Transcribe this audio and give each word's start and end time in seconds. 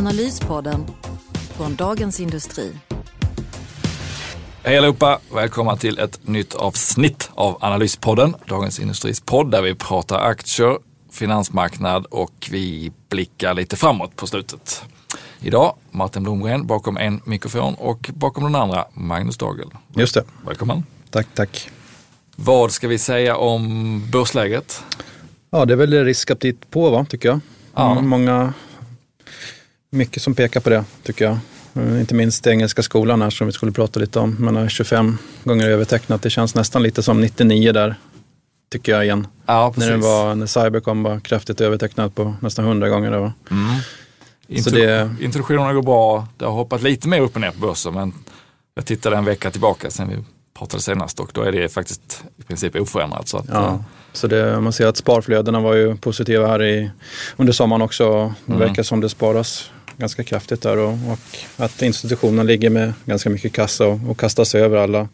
Analyspodden 0.00 0.86
från 1.56 1.74
Dagens 1.74 2.20
Industri. 2.20 2.72
Hej 4.62 4.78
allihopa! 4.78 5.18
Välkomna 5.34 5.76
till 5.76 5.98
ett 5.98 6.28
nytt 6.28 6.54
avsnitt 6.54 7.30
av 7.34 7.58
Analyspodden, 7.60 8.34
Dagens 8.46 8.80
Industris 8.80 9.20
podd 9.20 9.50
där 9.50 9.62
vi 9.62 9.74
pratar 9.74 10.20
aktier, 10.20 10.78
finansmarknad 11.12 12.06
och 12.06 12.48
vi 12.50 12.92
blickar 13.08 13.54
lite 13.54 13.76
framåt 13.76 14.16
på 14.16 14.26
slutet. 14.26 14.84
Idag 15.40 15.74
Martin 15.90 16.22
Blomgren 16.22 16.66
bakom 16.66 16.96
en 16.96 17.20
mikrofon 17.24 17.74
och 17.74 18.10
bakom 18.14 18.44
den 18.44 18.54
andra 18.54 18.84
Magnus 18.94 19.36
Dagel. 19.36 19.70
Just 19.94 20.14
det. 20.14 20.24
Välkommen! 20.46 20.84
Tack, 21.10 21.26
tack. 21.34 21.70
Vad 22.36 22.72
ska 22.72 22.88
vi 22.88 22.98
säga 22.98 23.36
om 23.36 24.02
börsläget? 24.10 24.84
Ja, 25.50 25.64
det 25.64 25.74
är 25.74 25.76
väl 25.76 26.04
riskaptit 26.04 26.70
på, 26.70 26.90
va, 26.90 27.06
tycker 27.08 27.28
jag. 27.28 27.40
Ja. 27.74 28.00
Många, 28.00 28.52
mycket 29.90 30.22
som 30.22 30.34
pekar 30.34 30.60
på 30.60 30.70
det, 30.70 30.84
tycker 31.02 31.24
jag. 31.24 31.38
Eh, 31.74 32.00
Inte 32.00 32.14
minst 32.14 32.46
engelska 32.46 32.82
skolan 32.82 33.22
här 33.22 33.30
som 33.30 33.46
vi 33.46 33.52
skulle 33.52 33.72
prata 33.72 34.00
lite 34.00 34.18
om. 34.18 34.56
Har 34.56 34.68
25 34.68 35.18
gånger 35.44 35.68
övertecknat. 35.68 36.22
Det 36.22 36.30
känns 36.30 36.54
nästan 36.54 36.82
lite 36.82 37.02
som 37.02 37.20
99 37.20 37.72
där, 37.72 37.94
tycker 38.72 38.92
jag 38.92 39.04
igen. 39.04 39.26
Ja, 39.46 39.74
När, 39.76 39.90
det 39.90 39.96
var, 39.96 40.34
när 40.34 40.46
Cybercom 40.46 41.02
var 41.02 41.20
kraftigt 41.20 41.60
övertecknat 41.60 42.14
på 42.14 42.34
nästan 42.40 42.64
100 42.64 42.88
gånger. 42.88 43.10
Där, 43.10 43.18
va? 43.18 43.32
Intro- 44.48 44.62
Så 44.62 44.70
det- 44.70 45.10
Introduktionerna 45.20 45.72
går 45.72 45.82
bra. 45.82 46.28
Det 46.36 46.44
har 46.44 46.52
hoppat 46.52 46.82
lite 46.82 47.08
mer 47.08 47.20
upp 47.20 47.34
och 47.34 47.40
ner 47.40 47.50
på 47.50 47.58
börsen 47.60 47.94
men 47.94 48.12
jag 48.74 48.86
tittade 48.86 49.16
en 49.16 49.24
vecka 49.24 49.50
tillbaka 49.50 49.90
sen 49.90 50.08
vi 50.08 50.16
pratade 50.58 50.82
senast 50.82 51.20
och 51.20 51.30
då 51.34 51.42
är 51.42 51.52
det 51.52 51.68
faktiskt 51.68 52.24
i 52.38 52.42
princip 52.42 52.76
oförändrat. 52.76 53.28
Så 53.28 53.36
att, 53.38 53.48
eh, 53.48 53.54
Ja, 53.54 53.84
så 54.12 54.26
det, 54.26 54.60
man 54.60 54.72
ser 54.72 54.86
att 54.86 54.96
sparflödena 54.96 55.60
var 55.60 55.74
ju 55.74 55.96
positiva 55.96 56.46
här 56.46 56.62
i, 56.62 56.90
under 57.36 57.52
sommaren 57.52 57.82
också. 57.82 58.34
Det 58.46 58.52
verkar 58.56 58.82
som 58.82 59.00
det 59.00 59.08
sparas 59.08 59.70
ganska 60.00 60.24
kraftigt 60.24 60.62
där 60.62 60.78
och, 60.78 60.92
och 60.92 61.64
att 61.64 61.82
institutionen 61.82 62.46
ligger 62.46 62.70
med 62.70 62.92
ganska 63.04 63.30
mycket 63.30 63.52
kassa 63.52 63.86
och, 63.86 63.98
och 64.08 64.18
kastas 64.18 64.54
över 64.54 64.76
alla 64.76 65.08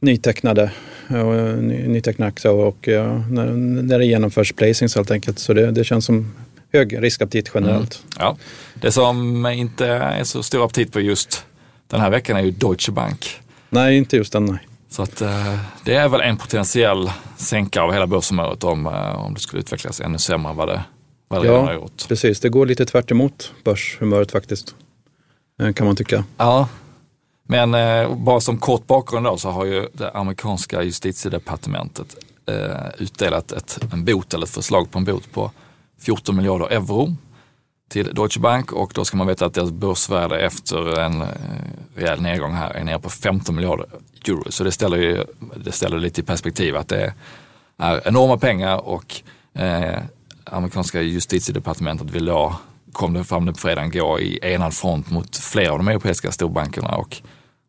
nytecknade, 0.00 0.70
och, 1.08 1.62
ny, 1.62 1.88
nytecknade 1.88 2.28
aktier 2.28 2.52
och 2.52 2.88
ja, 2.88 3.18
när, 3.18 3.46
när 3.82 3.98
det 3.98 4.06
genomförs 4.06 4.52
placings 4.52 4.96
helt 4.96 5.10
enkelt. 5.10 5.38
Så 5.38 5.54
det, 5.54 5.70
det 5.70 5.84
känns 5.84 6.04
som 6.04 6.34
hög 6.72 7.02
riskaptit 7.02 7.50
generellt. 7.54 8.02
Ja. 8.18 8.36
Det 8.74 8.92
som 8.92 9.46
inte 9.46 9.86
är 9.86 10.24
så 10.24 10.42
stor 10.42 10.64
aptit 10.64 10.92
på 10.92 11.00
just 11.00 11.44
den 11.86 12.00
här 12.00 12.10
veckan 12.10 12.36
är 12.36 12.42
ju 12.42 12.50
Deutsche 12.50 12.92
Bank. 12.92 13.40
Nej, 13.70 13.96
inte 13.96 14.16
just 14.16 14.32
den. 14.32 14.44
Nej. 14.44 14.58
Så 14.90 15.02
att, 15.02 15.20
eh, 15.20 15.58
det 15.84 15.94
är 15.94 16.08
väl 16.08 16.20
en 16.20 16.36
potentiell 16.36 17.10
sänka 17.36 17.82
av 17.82 17.92
hela 17.92 18.06
börsområdet 18.06 18.64
om, 18.64 18.86
eh, 18.86 19.24
om 19.24 19.34
det 19.34 19.40
skulle 19.40 19.60
utvecklas 19.60 20.00
ännu 20.00 20.18
sämre 20.18 20.50
än 20.50 20.56
vad 20.56 20.68
det, 20.68 20.82
vad 21.38 21.42
redan 21.46 21.64
har 21.64 21.72
Ja, 21.72 21.78
gjort. 21.80 22.08
precis. 22.08 22.40
Det 22.40 22.48
går 22.48 22.66
lite 22.66 22.86
tvärt 22.86 23.10
emot 23.10 23.52
börshumöret 23.64 24.32
faktiskt. 24.32 24.74
Eh, 25.62 25.72
Kan 25.72 25.86
man 25.86 25.96
tycka. 25.96 26.24
Ja, 26.36 26.68
men 27.48 27.74
eh, 27.74 28.14
bara 28.16 28.40
som 28.40 28.58
kort 28.58 28.86
bakgrund 28.86 29.26
då 29.26 29.36
så 29.36 29.50
har 29.50 29.64
ju 29.64 29.88
det 29.92 30.10
amerikanska 30.10 30.82
justitiedepartementet 30.82 32.16
eh, 32.46 32.76
utdelat 32.98 33.52
ett, 33.52 33.78
en 33.92 34.04
bot 34.04 34.34
eller 34.34 34.46
ett 34.46 34.52
förslag 34.52 34.90
på 34.90 34.98
en 34.98 35.04
bot 35.04 35.32
på 35.32 35.50
14 36.00 36.36
miljarder 36.36 36.66
euro 36.66 37.16
till 37.88 38.14
Deutsche 38.14 38.40
Bank 38.40 38.72
och 38.72 38.92
då 38.94 39.04
ska 39.04 39.16
man 39.16 39.26
veta 39.26 39.46
att 39.46 39.54
deras 39.54 39.70
börsvärde 39.70 40.38
efter 40.40 40.98
en 40.98 41.22
eh, 41.22 41.28
rejäl 41.96 42.22
nedgång 42.22 42.52
här 42.52 42.70
är 42.70 42.84
nere 42.84 42.98
på 42.98 43.10
15 43.10 43.54
miljarder 43.56 43.86
euro. 44.28 44.42
Så 44.52 44.64
det 44.64 44.72
ställer 44.72 44.96
ju 44.96 45.24
det 45.56 45.72
ställer 45.72 45.98
lite 45.98 46.20
i 46.20 46.24
perspektiv 46.24 46.76
att 46.76 46.88
det 46.88 47.14
är 47.78 48.08
enorma 48.08 48.38
pengar 48.38 48.76
och 48.88 49.22
eh, 49.54 49.98
amerikanska 50.44 51.02
justitiedepartementet 51.02 52.10
vill 52.10 52.24
då, 52.24 52.56
kom 52.92 53.12
det 53.14 53.24
fram 53.24 53.44
nu 53.44 53.52
på 53.52 53.58
fredagen, 53.58 53.90
gå 53.90 54.20
i 54.20 54.38
enad 54.42 54.74
front 54.74 55.10
mot 55.10 55.36
flera 55.36 55.72
av 55.72 55.78
de 55.78 55.88
europeiska 55.88 56.32
storbankerna 56.32 56.88
och 56.96 57.16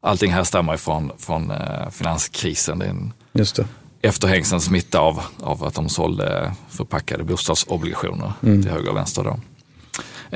allting 0.01 0.31
härstammar 0.31 0.73
ifrån 0.75 1.11
från, 1.17 1.51
eh, 1.51 1.89
finanskrisen. 1.91 2.79
Det 2.79 2.85
är 2.85 2.89
en 2.89 3.13
Just 3.33 3.55
det. 3.55 3.65
efterhängsen 4.01 4.61
smitta 4.61 4.99
av, 4.99 5.21
av 5.43 5.63
att 5.63 5.73
de 5.73 5.89
sålde 5.89 6.51
förpackade 6.69 7.23
bostadsobligationer 7.23 8.31
till 8.41 8.69
höger 8.69 8.89
och 8.89 8.95
vänster. 8.97 9.23
Då. 9.23 9.39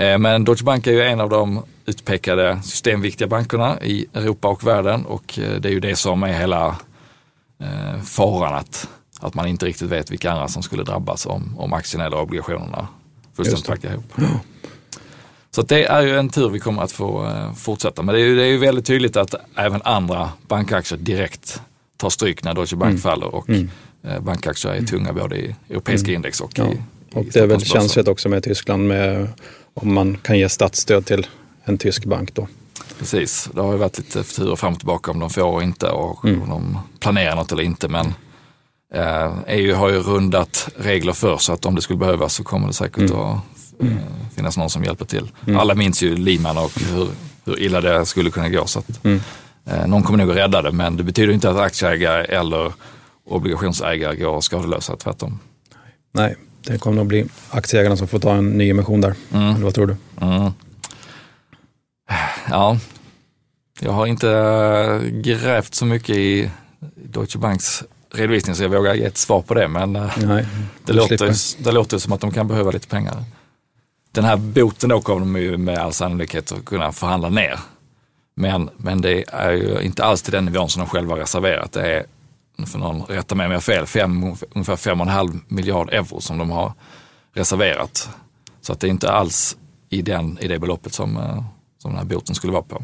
Eh, 0.02 0.18
Men 0.18 0.46
Deutsche 0.46 0.64
Bank 0.64 0.88
är 0.88 0.92
ju 0.92 1.02
en 1.04 1.22
av 1.22 1.30
de 1.30 1.64
utpekade 1.86 2.62
systemviktiga 2.64 3.28
bankerna 3.28 3.82
i 3.82 4.06
Europa 4.14 4.48
och 4.48 4.68
världen 4.68 5.06
och 5.06 5.40
eh, 5.40 5.60
det 5.60 5.70
är 5.70 5.74
ju 5.74 5.80
det 5.80 5.96
som 5.96 6.24
är 6.24 6.34
hela 6.40 6.76
faran 8.04 8.54
att, 8.54 8.90
att 9.20 9.34
man 9.34 9.48
inte 9.48 9.66
riktigt 9.66 9.90
vet 9.90 10.12
vilka 10.12 10.32
andra 10.32 10.48
som 10.48 10.64
skulle 10.64 10.84
drabbas 10.84 11.26
om, 11.26 11.56
om 11.60 11.74
aktierna 11.74 12.06
eller 12.06 12.20
obligationerna 12.22 12.88
fullständigt 13.36 13.68
packar 13.68 13.92
ihop. 13.92 14.14
Så 15.52 15.62
att 15.62 15.68
det 15.70 15.84
är 15.86 16.02
ju 16.02 16.18
en 16.20 16.30
tur 16.30 16.50
vi 16.50 16.60
kommer 16.60 16.82
att 16.82 16.92
få 16.92 17.26
eh, 17.26 17.54
fortsätta. 17.54 18.02
Men 18.02 18.16
det 18.16 18.22
är, 18.22 18.26
ju, 18.26 18.36
det 18.36 18.44
är 18.44 18.48
ju 18.48 18.58
väldigt 18.58 18.86
tydligt 18.86 19.18
att 19.18 19.36
även 19.56 19.82
andra 19.82 20.30
bankaktier 20.48 21.00
direkt 21.00 21.62
tar 21.98 22.10
stryk 22.10 22.44
när 22.44 22.54
Deutsche 22.54 22.76
Bank 22.76 23.02
faller 23.02 23.36
och 23.36 23.50
eh, 23.50 24.20
bankaktier 24.20 24.74
är 24.74 24.82
tunga 24.82 25.14
både 25.14 25.36
i 25.38 25.56
europeiska 25.70 26.12
index 26.12 26.42
och 26.42 26.52
Ja. 26.56 26.68
i, 26.72 26.78
Och 27.14 27.26
i 27.26 27.30
det 27.30 27.40
är 27.40 27.48
väl 27.48 27.66
känsligt 27.66 28.08
också 28.08 28.30
med 28.30 28.44
Tyskland 28.44 28.88
med 28.88 29.28
om 29.74 29.94
man 29.94 30.18
kan 30.18 30.40
ge 30.40 30.50
statsstöd 30.50 31.06
till 31.06 31.28
en 31.64 31.78
tysk 31.78 32.06
bank 32.06 32.34
då. 32.34 32.48
Precis, 33.00 33.50
det 33.54 33.62
har 33.62 33.72
ju 33.72 33.78
varit 33.78 33.98
lite 33.98 34.24
turer 34.24 34.56
fram 34.56 34.74
och 34.74 34.80
tillbaka 34.80 35.12
om 35.12 35.20
de 35.20 35.30
får 35.30 35.44
och 35.44 35.64
inte 35.64 35.90
och 35.90 36.26
Mm. 36.26 36.42
om 36.42 36.50
de 36.50 36.80
planerar 37.00 37.36
något 37.36 37.52
eller 37.52 37.64
inte. 37.64 37.88
Men 37.88 38.14
EU 39.48 39.76
har 39.76 39.90
ju 39.90 40.00
rundat 40.00 40.70
regler 40.78 41.14
för 41.14 41.38
så 41.38 41.54
att 41.54 41.66
om 41.66 41.76
det 41.76 41.82
skulle 41.82 42.00
behövas 42.00 42.34
så 42.34 42.44
kommer 42.44 42.68
det 42.68 42.74
säkert 42.74 43.10
Mm. 43.10 43.16
att 43.22 43.42
eh, 43.84 43.98
finnas 44.36 44.58
någon 44.58 44.70
som 44.70 44.84
hjälper 44.84 45.06
till. 45.06 45.32
Alla 45.58 45.76
minns 45.76 46.02
ju 46.04 46.16
Lehman 46.18 46.58
och 46.58 46.72
hur, 46.80 47.08
hur 47.46 47.60
illa 47.60 47.82
det 47.82 48.06
skulle 48.06 48.30
kunna 48.30 48.50
gå. 48.50 48.66
Så 48.66 48.80
att, 48.80 49.06
Mm. 49.06 49.22
eh, 49.66 49.88
någon 49.88 50.04
kommer 50.04 50.18
nog 50.20 50.32
att 50.32 50.38
rädda 50.38 50.62
det 50.62 50.72
men 50.72 50.98
det 50.98 51.04
betyder 51.04 51.34
inte 51.34 51.50
att 51.50 51.58
aktieägare 51.58 52.24
eller 52.26 52.74
obligationsägare 53.26 54.16
går 54.16 54.42
skadelösa, 54.42 54.96
tvärtom. 54.96 55.40
Nej, 56.12 56.36
det 56.64 56.78
kommer 56.78 56.98
nog 56.98 57.08
bli 57.08 57.26
aktieägarna 57.50 57.98
som 57.98 58.08
får 58.08 58.20
ta 58.20 58.36
en 58.36 58.50
ny 58.50 58.70
emission 58.70 59.02
där. 59.02 59.16
Eller 59.34 59.54
vad 59.64 59.74
tror 59.74 59.88
du? 59.88 59.96
Mm. 60.26 60.52
Ja, 62.50 62.78
jag 63.80 63.92
har 63.92 64.08
inte 64.08 64.30
grävt 65.12 65.74
så 65.76 65.86
mycket 65.86 66.16
i 66.16 66.50
Deutsche 66.96 67.40
Banks 67.40 67.84
redovisning 68.14 68.56
så 68.56 68.64
jag 68.64 68.70
vågar 68.70 68.94
ge 68.94 69.06
ett 69.06 69.18
svar 69.18 69.42
på 69.42 69.54
det. 69.54 69.68
Men 69.68 69.96
äh, 69.96 70.18
Nej, 70.18 70.46
det, 70.86 70.94
låter, 70.94 71.64
det 71.64 71.72
låter 71.72 71.98
som 71.98 72.14
att 72.14 72.22
de 72.22 72.32
kan 72.32 72.48
behöva 72.48 72.72
lite 72.72 72.88
pengar. 72.88 73.24
Den 74.12 74.26
här 74.26 74.38
boten 74.38 74.90
då 74.90 75.02
kommer 75.02 75.20
de 75.20 75.36
ju 75.42 75.58
med 75.58 75.78
all 75.78 75.94
sannolikhet 75.94 76.52
att 76.52 76.66
kunna 76.66 76.92
förhandla 76.92 77.30
ner. 77.30 77.60
Men, 78.36 78.70
men 78.78 79.02
det 79.02 79.24
är 79.28 79.52
ju 79.52 79.82
inte 79.82 80.04
alls 80.04 80.22
till 80.22 80.32
den 80.32 80.46
nivån 80.46 80.70
som 80.70 80.80
de 80.80 80.90
själva 80.90 81.14
har 81.14 81.20
reserverat. 81.20 81.72
Det 81.72 81.96
är, 81.96 82.06
för 82.66 82.80
någon 82.80 83.02
rätta 83.02 83.36
mig 83.36 83.46
om 83.46 83.52
jag 83.52 83.58
har 83.58 83.62
fel, 83.62 83.86
fem, 83.86 84.24
ungefär 84.52 84.76
5,5 84.76 85.40
miljard 85.48 85.94
euro 85.94 86.22
som 86.22 86.38
de 86.38 86.50
har 86.50 86.74
reserverat. 87.34 88.10
Så 88.62 88.74
att 88.74 88.80
det 88.80 88.88
är 88.88 88.90
inte 88.90 89.12
alls 89.12 89.58
i, 89.90 90.02
den, 90.02 90.38
i 90.42 90.48
det 90.48 90.60
beloppet 90.60 90.94
som, 90.94 91.18
eh, 91.18 91.44
som 91.78 91.92
den 91.92 91.98
här 91.98 92.06
boten 92.06 92.36
skulle 92.36 92.54
vara 92.54 92.64
på. 92.64 92.84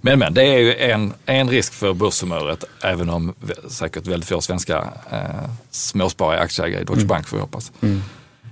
Men, 0.00 0.18
men 0.18 0.34
det 0.34 0.42
är 0.42 0.58
ju 0.58 0.74
en, 0.76 1.14
en 1.26 1.48
risk 1.48 1.72
för 1.72 1.94
börshumöret, 1.94 2.64
även 2.82 3.10
om 3.10 3.34
säkert 3.68 4.06
väldigt 4.06 4.28
få 4.28 4.40
svenska 4.40 4.78
eh, 5.10 5.50
småsparare 5.70 6.40
aktieägare 6.40 6.82
i 6.82 6.84
Deutsche 6.84 7.06
Bank 7.06 7.26
får 7.26 7.36
vi 7.36 7.40
hoppas. 7.40 7.72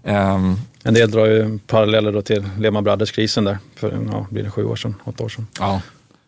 Ehm, 0.05 0.57
En 0.83 0.95
del 0.95 1.11
drar 1.11 1.27
ju 1.27 1.59
paralleller 1.59 2.13
då 2.13 2.23
till 2.23 2.49
Lehman 2.59 2.85
Brothers-krisen 2.85 3.45
där 3.45 3.59
för 3.77 4.09
ja, 4.13 4.27
blir 4.31 4.43
det 4.43 4.51
sju 4.51 4.65
år 4.65 4.77
sedan, 4.77 4.95
åtta 5.05 5.25
år 5.25 5.29
sedan. 5.29 5.47
Ja. 5.59 5.81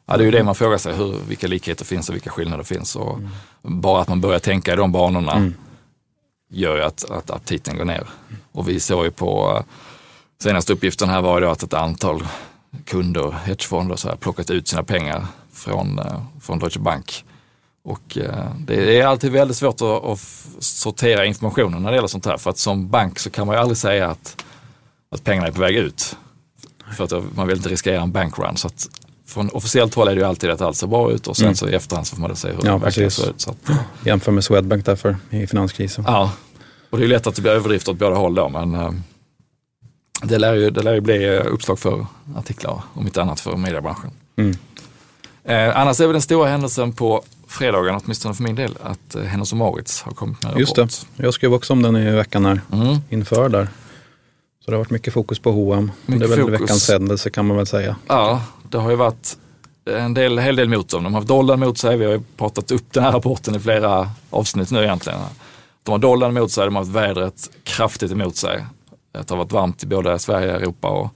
ja, 0.06 0.16
det 0.16 0.22
är 0.22 0.24
ju 0.24 0.30
det 0.30 0.44
man 0.44 0.54
frågar 0.54 0.78
sig, 0.78 0.94
hur, 0.94 1.16
vilka 1.28 1.46
likheter 1.46 1.84
finns 1.84 2.08
och 2.08 2.14
vilka 2.14 2.30
skillnader 2.30 2.64
finns. 2.64 2.96
Och 2.96 3.18
Bara 3.62 4.00
att 4.02 4.08
man 4.08 4.20
börjar 4.20 4.38
tänka 4.38 4.72
i 4.72 4.76
de 4.76 4.92
banorna 4.92 5.52
gör 6.50 6.76
ju 6.76 6.82
att, 6.82 7.10
att 7.10 7.30
aptiten 7.30 7.76
går 7.78 7.84
ner. 7.84 8.06
Och 8.52 8.68
vi 8.68 8.80
såg 8.80 9.04
ju 9.04 9.10
på, 9.10 9.56
eh, 9.58 9.64
senaste 10.42 10.72
uppgiften 10.72 11.08
här 11.08 11.22
var 11.22 11.40
ju 11.40 11.46
att 11.46 11.62
ett 11.62 11.74
antal 11.74 12.26
kunder, 12.84 13.30
hedgefonder, 13.30 13.96
så 13.96 14.08
här, 14.08 14.16
plockat 14.16 14.50
ut 14.50 14.68
sina 14.68 14.82
pengar 14.82 15.26
från, 15.52 15.98
eh, 15.98 16.22
från 16.40 16.58
Deutsche 16.58 16.80
Bank. 16.80 17.24
Och 17.84 18.18
eh, 18.18 18.50
det 18.66 19.00
är 19.00 19.06
alltid 19.06 19.32
väldigt 19.32 19.56
svårt 19.56 19.80
att, 19.80 20.20
sortera 20.58 21.24
informationen 21.24 21.82
när 21.82 21.90
det 21.90 21.94
gäller 21.94 22.08
sånt 22.08 22.26
här. 22.26 22.36
För 22.36 22.50
att 22.50 22.58
som 22.58 22.88
bank 22.88 23.18
så 23.18 23.30
kan 23.30 23.46
man 23.46 23.56
ju 23.56 23.60
aldrig 23.60 23.76
säga 23.78 24.10
att, 24.10 24.44
att 25.10 25.24
pengarna 25.24 25.46
är 25.46 25.52
på 25.52 25.60
väg 25.60 25.76
ut. 25.76 26.16
för 26.96 27.04
att 27.04 27.36
man 27.36 27.46
vill 27.46 27.56
inte 27.56 27.68
riskera 27.68 28.02
en 28.02 28.12
bankrun. 28.12 28.56
Så 28.56 28.66
att 28.66 28.88
från 29.26 29.50
officiellt 29.50 29.94
håll 29.94 30.08
är 30.08 30.14
det 30.14 30.20
ju 30.20 30.26
alltid 30.26 30.50
att 30.50 30.60
allt 30.60 30.76
ser 30.76 30.86
bra 30.86 31.12
ut 31.12 31.26
och 31.26 31.36
sen 31.36 31.44
mm. 31.44 31.56
så 31.56 31.68
i 31.68 31.74
efterhand 31.74 32.06
så 32.06 32.16
får 32.16 32.22
man 32.22 32.36
se 32.36 32.48
hur 32.48 32.58
ja, 32.64 32.72
det 32.72 32.78
verkligen 32.78 33.10
ser 33.10 33.30
ut. 33.30 33.40
Så 33.40 33.50
att, 33.50 33.70
Jämför 34.04 34.32
med 34.32 34.44
Swedbank 34.44 34.86
därför 34.86 35.16
i 35.30 35.46
finanskrisen. 35.46 36.04
Ja, 36.06 36.32
och 36.90 36.98
det 36.98 37.04
är 37.04 37.08
lätt 37.08 37.26
att 37.26 37.34
det 37.34 37.42
blir 37.42 37.52
överdrift 37.52 37.88
åt 37.88 37.98
båda 37.98 38.16
håll 38.16 38.34
då 38.34 38.48
men 38.48 38.74
äh, 38.74 38.90
det, 40.22 40.38
lär 40.38 40.54
ju, 40.54 40.70
det 40.70 40.82
lär 40.82 40.94
ju 40.94 41.00
bli 41.00 41.36
eh, 41.36 41.46
uppslag 41.46 41.78
för 41.78 42.06
artiklar, 42.36 42.82
om 42.94 43.06
inte 43.06 43.22
annat 43.22 43.40
för 43.40 43.56
mediebranschen. 43.56 44.10
Mm. 44.36 44.56
Eh, 45.44 45.80
annars 45.80 46.00
är 46.00 46.06
väl 46.06 46.12
den 46.12 46.22
stora 46.22 46.48
händelsen 46.48 46.92
på 46.92 47.22
fredagen, 47.48 48.00
åtminstone 48.04 48.34
för 48.34 48.42
min 48.42 48.54
del, 48.54 48.78
att 48.82 49.14
eh, 49.14 49.22
Hennes 49.22 49.52
och 49.52 49.58
Maurits 49.58 50.02
har 50.02 50.12
kommit 50.12 50.42
med 50.42 50.52
en 50.52 50.58
Just 50.58 50.78
rapport. 50.78 51.06
det, 51.16 51.24
jag 51.24 51.34
skrev 51.34 51.54
också 51.54 51.72
om 51.72 51.82
den 51.82 51.96
i 51.96 52.10
veckan 52.10 52.44
här, 52.44 52.60
mm. 52.72 52.96
inför 53.10 53.48
där. 53.48 53.68
Så 54.64 54.70
det 54.70 54.76
har 54.76 54.78
varit 54.78 54.90
mycket 54.90 55.14
fokus 55.14 55.38
på 55.38 55.52
H&M. 55.52 55.90
Det 56.06 56.14
är 56.14 56.18
väl 56.18 56.40
fokus. 56.40 56.60
veckans 56.60 56.88
händelse 56.88 57.30
kan 57.30 57.46
man 57.46 57.56
väl 57.56 57.66
säga. 57.66 57.96
Ja, 58.06 58.42
det 58.68 58.78
har 58.78 58.90
ju 58.90 58.96
varit 58.96 59.36
en 59.84 60.14
del, 60.14 60.38
hel 60.38 60.56
del 60.56 60.68
mot 60.68 60.88
dem. 60.88 61.04
De 61.04 61.14
har 61.14 61.20
haft 61.20 61.28
dollarn 61.28 61.60
mot 61.60 61.78
sig. 61.78 61.96
Vi 61.96 62.04
har 62.04 62.12
ju 62.12 62.20
pratat 62.36 62.70
upp 62.70 62.92
den 62.92 63.02
här 63.02 63.12
rapporten 63.12 63.54
i 63.54 63.60
flera 63.60 64.10
avsnitt 64.30 64.70
nu 64.70 64.82
egentligen. 64.82 65.18
De 65.82 65.92
har 65.92 65.98
dollarn 65.98 66.34
mot 66.34 66.52
sig, 66.52 66.64
de 66.64 66.74
har 66.74 66.82
haft 66.82 66.94
vädret 66.94 67.50
kraftigt 67.64 68.12
emot 68.12 68.36
sig. 68.36 68.64
Det 69.14 69.30
har 69.30 69.36
varit 69.36 69.52
varmt 69.52 69.82
i 69.82 69.86
både 69.86 70.18
Sverige, 70.18 70.52
Europa 70.52 70.88
och, 70.88 71.14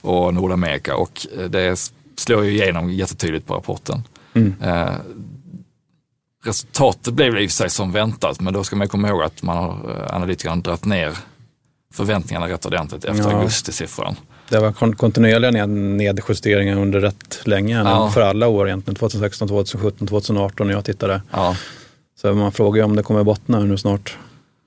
och 0.00 0.34
Nordamerika 0.34 0.96
och 0.96 1.26
det 1.48 1.92
slår 2.16 2.44
ju 2.44 2.50
igenom 2.50 2.90
jättetydligt 2.90 3.46
på 3.46 3.54
rapporten. 3.54 4.02
Mm. 4.34 4.54
Eh, 4.62 4.92
resultatet 6.44 7.14
blev 7.14 7.38
i 7.38 7.46
och 7.46 7.50
för 7.50 7.54
sig 7.54 7.70
som 7.70 7.92
väntat, 7.92 8.40
men 8.40 8.54
då 8.54 8.64
ska 8.64 8.76
man 8.76 8.88
komma 8.88 9.08
ihåg 9.08 9.22
att 9.22 9.42
man 9.42 9.56
har, 9.56 9.70
eh, 9.70 10.14
analytikerna 10.16 10.56
dragit 10.56 10.84
ner 10.84 11.12
förväntningarna 11.94 12.48
rätt 12.48 12.66
ordentligt 12.66 13.04
efter 13.04 13.30
ja. 13.30 13.36
augustisiffran. 13.36 14.16
Det 14.48 14.58
var 14.58 14.72
kontinuerliga 14.92 15.66
nedjusteringar 15.66 16.76
under 16.76 17.00
rätt 17.00 17.40
länge, 17.44 17.78
ja. 17.78 18.10
för 18.10 18.20
alla 18.20 18.48
år 18.48 18.68
egentligen. 18.68 18.96
2016, 18.96 19.48
2017, 19.48 20.08
2018 20.08 20.66
när 20.66 20.74
jag 20.74 20.84
tittade. 20.84 21.22
Ja. 21.30 21.56
Så 22.20 22.34
man 22.34 22.52
frågar 22.52 22.82
ju 22.82 22.84
om 22.84 22.96
det 22.96 23.02
kommer 23.02 23.24
bottna 23.24 23.60
nu 23.60 23.78
snart. 23.78 24.16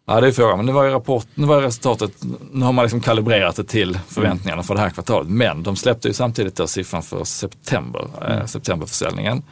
Ja 0.06 0.21
det 0.21 0.27
är 0.27 0.31
frågan, 0.31 0.57
men 0.57 0.65
nu 0.65 0.71
var 0.71 0.83
ju 0.83 0.89
rapport, 0.89 1.27
nu 1.36 1.48
var 1.48 1.62
resultatet, 1.62 2.12
nu 2.51 2.65
har 2.65 2.71
man 2.71 2.83
liksom 2.83 3.01
kalibrerat 3.01 3.56
det 3.56 3.63
till 3.63 4.00
förväntningarna 4.07 4.53
mm. 4.53 4.63
för 4.63 4.75
det 4.75 4.81
här 4.81 4.89
kvartalet. 4.89 5.30
Men 5.30 5.63
de 5.63 5.75
släppte 5.75 6.07
ju 6.07 6.13
samtidigt 6.13 6.56
då 6.56 6.68
siffran 6.68 7.03
för 7.03 7.24
september, 7.24 8.07
eh, 8.21 8.27
mm. 8.27 8.39
eh, 8.39 8.45
septemberförsäljningen. 8.45 9.44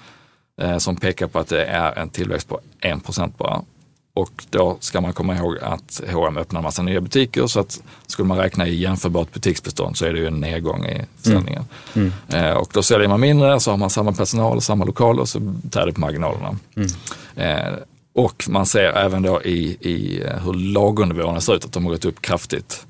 Eh, 0.61 0.77
som 0.77 0.95
pekar 0.95 1.27
på 1.27 1.39
att 1.39 1.47
det 1.47 1.65
är 1.65 1.99
en 1.99 2.09
tillväxt 2.09 2.49
på 2.49 2.59
1% 2.81 3.33
bara. 3.37 3.61
Och 4.13 4.45
då 4.49 4.77
ska 4.79 5.01
man 5.01 5.13
komma 5.13 5.35
ihåg 5.35 5.57
att 5.61 6.01
H&M 6.11 6.37
öppnar 6.37 6.61
massa 6.61 6.81
nya 6.81 7.01
butiker 7.01 7.47
så 7.47 7.59
att 7.59 7.81
skulle 8.07 8.27
man 8.27 8.37
räkna 8.37 8.67
i 8.67 8.75
jämförbart 8.75 9.33
butiksbestånd 9.33 9.97
så 9.97 10.05
är 10.05 10.13
det 10.13 10.19
ju 10.19 10.27
en 10.27 10.39
nedgång 10.39 10.85
i 10.85 11.01
försäljningen. 11.17 11.65
Mm. 11.93 12.11
Mm. 12.29 12.45
Eh, 12.45 12.53
och 12.53 12.69
då 12.73 12.83
säljer 12.83 13.07
man 13.07 13.19
mindre, 13.19 13.59
så 13.59 13.71
har 13.71 13.77
man 13.77 13.89
samma 13.89 14.13
personal, 14.13 14.61
samma 14.61 14.85
lokaler 14.85 15.25
så 15.25 15.53
tär 15.71 15.85
det 15.85 15.93
på 15.93 16.01
marginalerna. 16.01 16.57
Mm. 16.75 16.89
Eh, 17.35 17.73
och 18.19 18.45
man 18.49 18.65
ser 18.65 18.93
även 18.93 19.21
då 19.21 19.43
i, 19.43 19.77
i 19.79 20.23
eh, 20.25 20.43
hur 20.43 20.53
lagernivåerna 20.53 21.41
ser 21.41 21.55
ut, 21.55 21.65
att 21.65 21.71
de 21.71 21.85
har 21.85 21.91
gått 21.91 22.05
upp 22.05 22.21
kraftigt 22.21 22.85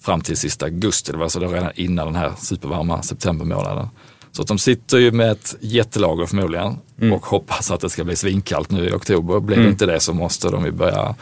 fram 0.00 0.20
till 0.20 0.36
sista 0.36 0.66
augusti. 0.66 1.12
Det 1.12 1.18
var 1.18 1.24
alltså 1.24 1.40
då 1.40 1.48
redan 1.48 1.72
innan 1.74 2.06
den 2.06 2.16
här 2.16 2.32
supervarma 2.38 3.02
septembermånaden. 3.02 3.88
Så 4.32 4.42
att 4.42 4.48
de 4.48 4.58
sitter 4.58 4.98
ju 4.98 5.12
med 5.12 5.30
ett 5.30 5.56
jättelager 5.60 6.26
förmodligen 6.26 6.76
mm. 7.00 7.12
och 7.12 7.26
hoppas 7.26 7.70
att 7.70 7.80
det 7.80 7.90
ska 7.90 8.04
bli 8.04 8.16
svinkallt 8.16 8.70
nu 8.70 8.88
i 8.88 8.92
oktober. 8.92 9.40
Blir 9.40 9.56
mm. 9.56 9.66
det 9.66 9.70
inte 9.70 9.86
det 9.86 10.00
så 10.00 10.12
måste 10.14 10.48
de 10.48 10.64
ju 10.64 10.70
börja 10.70 11.14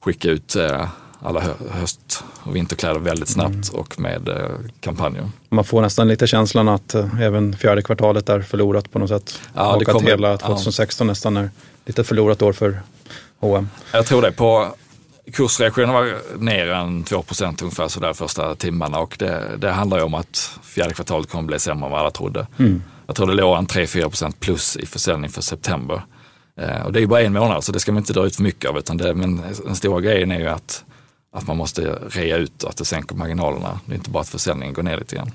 skicka 0.00 0.30
ut 0.30 0.56
eh, 0.56 0.88
alla 1.22 1.42
höst 1.70 2.24
och 2.42 2.56
vinterkläder 2.56 3.00
väldigt 3.00 3.28
snabbt 3.28 3.70
mm. 3.70 3.80
och 3.80 4.00
med 4.00 4.28
eh, 4.28 4.48
kampanjer. 4.80 5.30
Man 5.48 5.64
får 5.64 5.82
nästan 5.82 6.08
lite 6.08 6.26
känslan 6.26 6.68
att 6.68 6.94
även 7.20 7.56
fjärde 7.56 7.82
kvartalet 7.82 8.28
är 8.28 8.40
förlorat 8.40 8.90
på 8.92 8.98
något 8.98 9.08
sätt. 9.08 9.40
Ja, 9.54 9.76
och 9.76 9.88
att 9.88 10.02
hela 10.02 10.36
2016 10.36 11.06
ja. 11.06 11.10
nästan 11.10 11.36
är 11.36 11.50
lite 11.88 12.04
förlorat 12.04 12.42
år 12.42 12.52
för 12.52 12.80
H&M. 13.40 13.68
Jag 13.92 14.06
tror 14.06 14.22
det. 14.22 14.32
På 14.32 14.74
kursreaktionen 15.32 15.94
var 15.94 16.14
ner 16.38 16.68
en 16.68 17.04
2% 17.04 17.62
ungefär 17.62 17.88
sådär 17.88 18.12
första 18.12 18.54
timmarna 18.54 18.98
och 18.98 19.16
det, 19.18 19.56
det 19.58 19.70
handlar 19.70 19.98
ju 19.98 20.04
om 20.04 20.14
att 20.14 20.58
fjärde 20.62 20.94
kvartalet 20.94 21.30
kommer 21.30 21.44
bli 21.44 21.58
sämre 21.58 21.86
än 21.86 21.92
vad 21.92 22.00
alla 22.00 22.10
trodde. 22.10 22.46
Mm. 22.58 22.82
Jag 23.06 23.16
tror 23.16 23.26
det 23.26 23.34
låg 23.34 23.58
en 23.58 23.66
3-4% 23.66 24.34
plus 24.38 24.76
i 24.76 24.86
försäljning 24.86 25.30
för 25.30 25.42
september. 25.42 26.02
Eh, 26.60 26.86
och 26.86 26.92
det 26.92 26.98
är 26.98 27.00
ju 27.00 27.06
bara 27.06 27.20
en 27.20 27.32
månad 27.32 27.64
så 27.64 27.72
det 27.72 27.80
ska 27.80 27.92
man 27.92 28.02
inte 28.02 28.12
dra 28.12 28.26
ut 28.26 28.36
för 28.36 28.42
mycket 28.42 28.70
av. 28.70 28.78
Utan 28.78 28.96
det, 28.96 29.14
men 29.14 29.42
den 29.64 29.76
stora 29.76 30.00
grejen 30.00 30.32
är 30.32 30.40
ju 30.40 30.48
att, 30.48 30.84
att 31.32 31.46
man 31.46 31.56
måste 31.56 31.98
rea 32.08 32.36
ut 32.36 32.62
och 32.62 32.70
att 32.70 32.76
det 32.76 32.84
sänker 32.84 33.16
marginalerna. 33.16 33.80
Det 33.86 33.92
är 33.92 33.96
inte 33.96 34.10
bara 34.10 34.20
att 34.20 34.28
försäljningen 34.28 34.74
går 34.74 34.82
ner 34.82 34.96
lite 34.96 35.16
grann. 35.16 35.32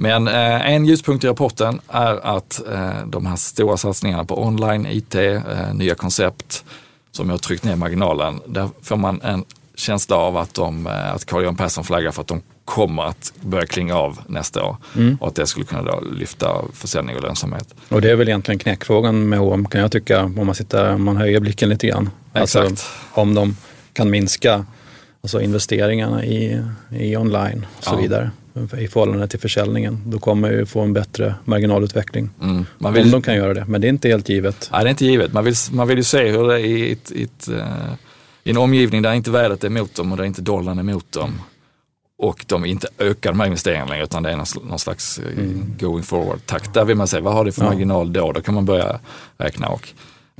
Men 0.00 0.28
eh, 0.28 0.70
en 0.70 0.86
ljuspunkt 0.86 1.24
i 1.24 1.26
rapporten 1.26 1.80
är 1.88 2.36
att 2.36 2.60
eh, 2.72 3.06
de 3.06 3.26
här 3.26 3.36
stora 3.36 3.76
satsningarna 3.76 4.24
på 4.24 4.42
online, 4.42 4.86
IT, 4.86 5.14
eh, 5.14 5.40
nya 5.74 5.94
koncept 5.94 6.64
som 7.12 7.30
har 7.30 7.38
tryckt 7.38 7.64
ner 7.64 7.76
marginalen, 7.76 8.40
där 8.46 8.68
får 8.82 8.96
man 8.96 9.20
en 9.22 9.44
känsla 9.74 10.16
av 10.16 10.36
att, 10.36 10.54
de, 10.54 10.86
eh, 10.86 11.14
att 11.14 11.24
Carl-Johan 11.24 11.56
Persson 11.56 11.84
flaggar 11.84 12.10
för 12.10 12.20
att 12.20 12.26
de 12.26 12.42
kommer 12.64 13.02
att 13.02 13.32
börja 13.40 13.66
klinga 13.66 13.96
av 13.96 14.18
nästa 14.26 14.64
år 14.64 14.76
mm. 14.96 15.16
och 15.20 15.28
att 15.28 15.34
det 15.34 15.46
skulle 15.46 15.66
kunna 15.66 15.82
då 15.82 16.00
lyfta 16.00 16.48
försäljning 16.72 17.16
och 17.16 17.22
lönsamhet. 17.22 17.74
Och 17.88 18.00
det 18.00 18.10
är 18.10 18.16
väl 18.16 18.28
egentligen 18.28 18.58
knäckfrågan 18.58 19.28
med 19.28 19.38
H&M 19.38 19.66
kan 19.66 19.80
jag 19.80 19.92
tycka 19.92 20.24
om 20.24 20.46
man, 20.46 20.54
sitter, 20.54 20.94
om 20.94 21.04
man 21.04 21.16
höjer 21.16 21.40
blicken 21.40 21.68
lite 21.68 21.86
grann. 21.86 22.10
Alltså, 22.32 22.58
Exakt. 22.58 22.70
Alltså, 22.70 23.20
om 23.20 23.34
de 23.34 23.56
kan 23.92 24.10
minska 24.10 24.64
alltså 25.22 25.40
investeringarna 25.40 26.24
i, 26.24 26.64
i 26.90 27.16
online 27.16 27.66
och 27.78 27.84
så 27.84 27.94
ja. 27.94 27.96
vidare 27.96 28.30
i 28.78 28.88
förhållande 28.88 29.28
till 29.28 29.40
försäljningen. 29.40 30.02
Då 30.06 30.18
kommer 30.18 30.50
vi 30.50 30.66
få 30.66 30.80
en 30.80 30.92
bättre 30.92 31.34
marginalutveckling. 31.44 32.30
Mm. 32.42 32.66
Man 32.78 32.92
vill... 32.92 33.04
Om 33.04 33.10
de 33.10 33.22
kan 33.22 33.34
göra 33.34 33.54
det, 33.54 33.64
men 33.68 33.80
det 33.80 33.86
är 33.86 33.88
inte 33.88 34.08
helt 34.08 34.28
givet. 34.28 34.68
Nej, 34.72 34.84
det 34.84 34.88
är 34.88 34.90
inte 34.90 35.06
givet. 35.06 35.32
Man 35.32 35.44
vill, 35.44 35.54
man 35.72 35.88
vill 35.88 35.96
ju 35.98 36.04
se 36.04 36.30
hur 36.30 36.48
det 36.48 36.54
är 36.54 36.58
i, 36.58 36.92
ett, 36.92 37.12
i, 37.12 37.22
ett, 37.22 37.48
uh, 37.48 37.92
i 38.44 38.50
en 38.50 38.56
omgivning 38.56 39.02
där 39.02 39.12
inte 39.12 39.30
vädret 39.30 39.64
är 39.64 39.68
emot 39.68 39.94
dem 39.94 40.12
och 40.12 40.18
där 40.18 40.24
inte 40.24 40.42
dollarn 40.42 40.78
är 40.78 40.82
emot 40.82 41.12
dem. 41.12 41.40
Och 42.18 42.44
de 42.48 42.64
inte 42.64 42.88
ökar 42.98 43.30
de 43.30 43.40
här 43.40 43.46
investeringarna 43.46 43.90
längre 43.90 44.04
utan 44.04 44.22
det 44.22 44.30
är 44.30 44.36
någon, 44.36 44.68
någon 44.68 44.78
slags 44.78 45.18
eh, 45.18 45.38
mm. 45.38 45.74
going 45.80 46.02
forward-takt. 46.02 46.74
Där 46.74 46.84
vill 46.84 46.96
man 46.96 47.08
se, 47.08 47.20
vad 47.20 47.34
har 47.34 47.44
det 47.44 47.52
för 47.52 47.62
ja. 47.62 47.70
marginal 47.70 48.12
då? 48.12 48.32
Då 48.32 48.40
kan 48.40 48.54
man 48.54 48.64
börja 48.64 49.00
räkna. 49.38 49.68
Och, 49.68 49.88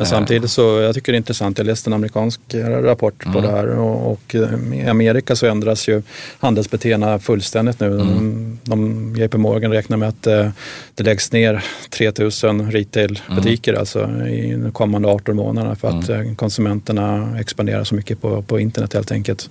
men 0.00 0.06
samtidigt 0.06 0.50
så, 0.50 0.80
jag 0.80 0.94
tycker 0.94 1.12
det 1.12 1.16
är 1.16 1.18
intressant, 1.18 1.58
jag 1.58 1.66
läste 1.66 1.90
en 1.90 1.94
amerikansk 1.94 2.40
rapport 2.82 3.24
mm. 3.24 3.34
på 3.34 3.40
det 3.40 3.48
här 3.48 3.66
och, 3.68 4.12
och, 4.12 4.34
eh, 4.34 4.74
i 4.74 4.86
Amerika 4.88 5.36
så 5.36 5.46
ändras 5.46 5.88
ju 5.88 6.02
handelsbeteendena 6.38 7.18
fullständigt 7.18 7.80
nu. 7.80 7.86
Mm. 7.86 8.58
De, 8.64 9.14
JP 9.18 9.38
Morgan 9.38 9.72
räknar 9.72 9.96
med 9.96 10.08
att 10.08 10.26
eh, 10.26 10.50
det 10.94 11.04
läggs 11.04 11.32
ner 11.32 11.64
3000 11.90 12.72
retailbutiker 12.72 13.72
mm. 13.72 13.80
alltså 13.80 14.10
i 14.26 14.54
de 14.62 14.72
kommande 14.72 15.08
18 15.08 15.36
månaderna 15.36 15.76
för 15.76 15.88
att 15.88 16.08
mm. 16.08 16.28
Eh, 16.28 16.34
konsumenterna 16.34 17.36
expanderar 17.40 17.84
så 17.84 17.94
mycket 17.94 18.20
på, 18.20 18.42
på 18.42 18.60
internet 18.60 18.94
helt 18.94 19.12
enkelt. 19.12 19.50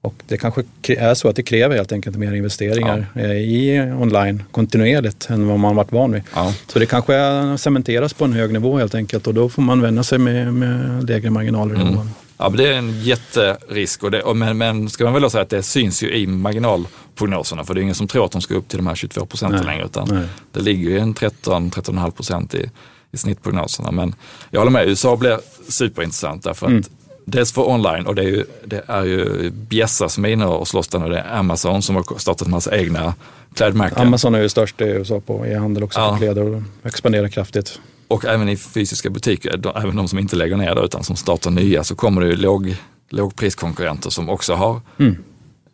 Och 0.00 0.14
det 0.26 0.36
kanske 0.36 0.62
är 0.88 1.14
så 1.14 1.28
att 1.28 1.36
det 1.36 1.42
kräver 1.42 1.76
helt 1.76 1.92
enkelt 1.92 2.16
mer 2.16 2.32
investeringar 2.32 3.06
ja. 3.14 3.20
Eh, 3.20 3.30
i 3.30 3.92
online 4.00 4.42
kontinuerligt 4.50 5.30
än 5.30 5.48
vad 5.48 5.58
man 5.58 5.76
varit 5.76 5.92
van 5.92 6.12
vid. 6.12 6.22
Ja. 6.34 6.54
Så 6.66 6.78
det 6.78 6.86
kanske 6.86 7.14
cementeras 7.58 8.14
på 8.14 8.24
en 8.24 8.32
hög 8.32 8.52
nivå 8.52 8.78
helt 8.78 8.94
enkelt 8.94 9.26
och 9.26 9.34
då 9.34 9.48
får 9.48 9.62
man 9.62 9.80
vända 9.80 10.02
sig 10.02 10.18
med, 10.18 10.54
med 10.54 11.04
lägre 11.08 11.30
marginaler. 11.30 11.74
Mm. 11.74 11.98
Ja, 12.40 12.48
men 12.48 12.56
det 12.56 12.68
är 12.68 12.72
en 12.72 13.00
jätterisk, 13.00 14.02
och 14.02 14.10
det, 14.10 14.22
och 14.22 14.36
men, 14.36 14.58
men 14.58 14.90
ska 14.90 15.04
man 15.04 15.12
väl 15.12 15.30
säga 15.30 15.42
att 15.42 15.50
det 15.50 15.62
syns 15.62 16.02
ju 16.02 16.16
i 16.16 16.26
marginalprognoserna 16.26 17.64
för 17.64 17.74
det 17.74 17.80
är 17.80 17.82
ingen 17.82 17.94
som 17.94 18.08
tror 18.08 18.24
att 18.24 18.32
de 18.32 18.40
ska 18.40 18.54
upp 18.54 18.68
till 18.68 18.78
de 18.78 18.86
här 18.86 18.94
22 18.94 19.26
procenten 19.26 19.66
längre 19.66 19.84
utan 19.84 20.08
Nej. 20.10 20.24
det 20.52 20.60
ligger 20.60 20.90
ju 20.90 20.98
en 20.98 21.14
13-13,5 21.14 22.10
procent 22.10 22.54
i, 22.54 22.70
i 23.12 23.16
snittprognoserna. 23.16 23.90
Men 23.90 24.14
jag 24.50 24.60
håller 24.60 24.72
med, 24.72 24.88
USA 24.88 25.16
blir 25.16 25.38
superintressant 25.68 26.42
därför 26.42 26.66
att 26.66 26.72
mm 26.72 26.84
dels 27.30 27.52
för 27.52 27.68
online 27.68 28.06
och 28.06 28.14
det 28.14 28.22
är 28.22 28.28
ju, 28.28 28.44
det 28.64 28.82
är 28.86 29.04
ju 29.04 29.50
bjässar 29.50 30.08
som 30.08 30.24
är 30.24 30.28
inne 30.28 30.46
och 30.46 30.68
slåss 30.68 30.88
där 30.88 30.98
nu. 30.98 31.08
Det 31.08 31.18
är 31.18 31.38
Amazon 31.38 31.82
som 31.82 31.96
har 31.96 32.18
startat 32.18 32.48
massa 32.48 32.76
egna 32.76 33.14
klädmärken. 33.54 33.98
Amazon 33.98 34.34
är 34.34 34.40
ju 34.42 34.48
störst 34.48 34.80
i 34.80 34.84
USA 34.84 35.20
på 35.20 35.46
e-handel 35.46 35.82
också 35.84 36.00
ja. 36.00 36.16
kläder 36.16 36.54
och 36.54 36.62
expanderar 36.82 37.28
kraftigt. 37.28 37.80
Och 38.08 38.24
även 38.24 38.48
i 38.48 38.56
fysiska 38.56 39.10
butiker, 39.10 39.76
även 39.76 39.96
de 39.96 40.08
som 40.08 40.18
inte 40.18 40.36
lägger 40.36 40.56
ner 40.56 40.74
det 40.74 40.80
utan 40.80 41.04
som 41.04 41.16
startar 41.16 41.50
nya, 41.50 41.84
så 41.84 41.94
kommer 41.94 42.20
det 42.20 42.26
ju 42.26 42.36
låg, 42.36 42.76
lågpriskonkurrenter 43.10 44.10
som 44.10 44.28
också 44.28 44.54
har 44.54 44.80
mm. 44.98 45.16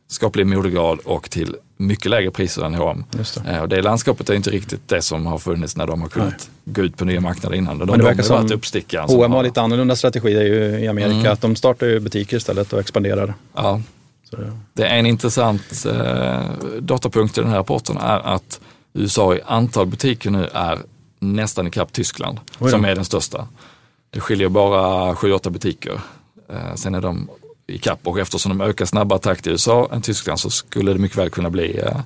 skaplig 0.08 0.46
modegrad 0.46 0.98
och 0.98 1.30
till 1.30 1.56
mycket 1.76 2.10
lägre 2.10 2.30
priser 2.30 2.62
än 2.62 2.74
H&M. 2.74 3.04
Det. 3.10 3.50
Eh, 3.50 3.62
och 3.62 3.68
det 3.68 3.82
landskapet 3.82 4.30
är 4.30 4.34
inte 4.34 4.50
riktigt 4.50 4.88
det 4.88 5.02
som 5.02 5.26
har 5.26 5.38
funnits 5.38 5.76
när 5.76 5.86
de 5.86 6.02
har 6.02 6.08
kunnat 6.08 6.50
Nej. 6.64 6.74
gå 6.74 6.82
ut 6.82 6.96
på 6.96 7.04
nya 7.04 7.20
marknader 7.20 7.56
innan. 7.56 7.78
De, 7.78 7.86
Men 7.86 7.98
det 7.98 8.04
verkar 8.04 8.22
de 8.22 8.28
som 8.28 8.52
uppstickare. 8.52 9.06
H&M 9.08 9.32
har 9.32 9.42
lite 9.42 9.60
annorlunda 9.60 9.96
strategi 9.96 10.30
i 10.30 10.88
Amerika. 10.88 11.18
Mm. 11.18 11.32
Att 11.32 11.40
de 11.40 11.56
startar 11.56 11.86
ju 11.86 12.00
butiker 12.00 12.36
istället 12.36 12.72
och 12.72 12.80
expanderar. 12.80 13.34
Ja. 13.54 13.80
Det. 14.30 14.52
det 14.72 14.86
är 14.86 14.98
en 14.98 15.06
intressant 15.06 15.86
eh, 15.86 16.42
datapunkt 16.80 17.38
i 17.38 17.40
den 17.40 17.50
här 17.50 17.56
rapporten 17.56 17.96
är 17.96 18.18
att 18.18 18.60
USA 18.92 19.34
i 19.34 19.40
antal 19.46 19.86
butiker 19.86 20.30
nu 20.30 20.48
är 20.52 20.78
nästan 21.18 21.66
ikapp 21.66 21.92
Tyskland 21.92 22.40
som 22.70 22.84
är 22.84 22.94
den 22.94 23.04
största. 23.04 23.48
Det 24.10 24.20
skiljer 24.20 24.48
bara 24.48 25.14
7-8 25.14 25.50
butiker. 25.50 26.00
Eh, 26.48 26.74
sen 26.74 26.94
är 26.94 27.00
de 27.00 27.28
ikapp 27.66 27.98
och 28.06 28.18
eftersom 28.20 28.58
de 28.58 28.64
ökar 28.64 28.84
snabbare 28.84 29.18
takt 29.18 29.46
i 29.46 29.50
USA 29.50 29.88
än 29.92 30.02
Tyskland 30.02 30.40
så 30.40 30.50
skulle 30.50 30.92
det 30.92 30.98
mycket 30.98 31.18
väl 31.18 31.30
kunna 31.30 31.50
bli 31.50 31.78
eh, 31.78 32.00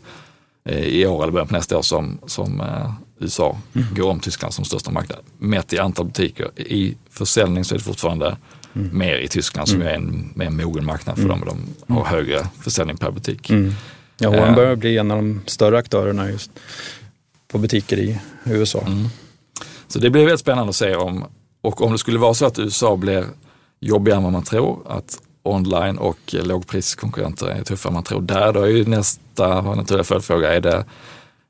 eh, 0.65 0.85
i 0.85 1.07
år 1.07 1.23
eller 1.23 1.33
början 1.33 1.49
på 1.49 1.55
nästa 1.55 1.79
år 1.79 1.83
som, 1.83 2.19
som 2.27 2.61
eh, 2.61 2.93
USA 3.21 3.59
Mm. 3.75 3.95
går 3.95 4.11
om 4.11 4.21
Tyskland 4.21 4.55
som 4.55 4.65
största 4.65 4.91
marknad. 4.91 5.19
Mätt 5.39 5.73
i 5.73 5.79
antal 5.79 6.07
butiker. 6.07 6.61
I 6.61 6.97
försäljning 7.11 7.65
så 7.65 7.75
är 7.75 7.79
det 7.79 7.85
fortfarande 7.85 8.37
Mm. 8.75 8.99
mer 8.99 9.17
i 9.17 9.29
Tyskland 9.29 9.69
som 9.69 9.81
ju 9.81 9.87
är 9.89 9.95
en 9.95 10.33
mer 10.35 10.51
mogen 10.51 10.85
marknad 10.85 11.17
för 11.17 11.29
dem. 11.29 11.43
och 11.43 11.57
De 11.87 11.93
har 11.97 12.05
högre 12.05 12.47
försäljning 12.63 12.97
per 12.97 13.11
butik. 13.11 13.51
Mm. 13.51 13.73
Ja, 14.19 14.29
H&M 14.29 14.45
Eh. 14.49 14.55
börjar 14.55 14.77
bli 14.77 14.99
en 14.99 15.11
av 15.11 15.17
de 15.17 15.41
större 15.47 15.79
aktörerna 15.79 16.31
just 16.31 16.51
på 17.53 17.59
butiker 17.59 17.97
i 17.99 18.19
USA. 18.45 18.81
Mm. 18.87 19.09
Så 19.89 19.99
det 19.99 20.11
blir 20.11 20.23
väldigt 20.23 20.41
spännande 20.41 20.69
att 20.71 20.77
se 20.77 20.95
om, 20.97 21.25
och 21.61 21.83
om 21.83 21.93
det 21.93 21.99
skulle 21.99 22.19
vara 22.19 22.35
så 22.35 22.47
att 22.47 22.59
USA 22.59 22.97
blir 22.97 23.25
jobbigare 23.81 24.17
än 24.17 24.23
vad 24.25 24.33
man 24.33 24.43
tror, 24.43 24.79
att 24.89 25.19
online 25.55 25.99
och 25.99 26.19
lågpriskonkurrenter 26.33 27.47
är 27.47 27.63
tuffare 27.63 27.91
än 27.91 27.95
man 27.95 28.03
tror. 28.03 28.21
Där 28.21 28.53
då 28.53 28.63
är 28.63 28.69
ju 28.69 28.85
nästa 28.85 29.61
naturliga 29.61 30.05
följdfråga, 30.05 30.55
är, 30.55 30.61
det, 30.61 30.85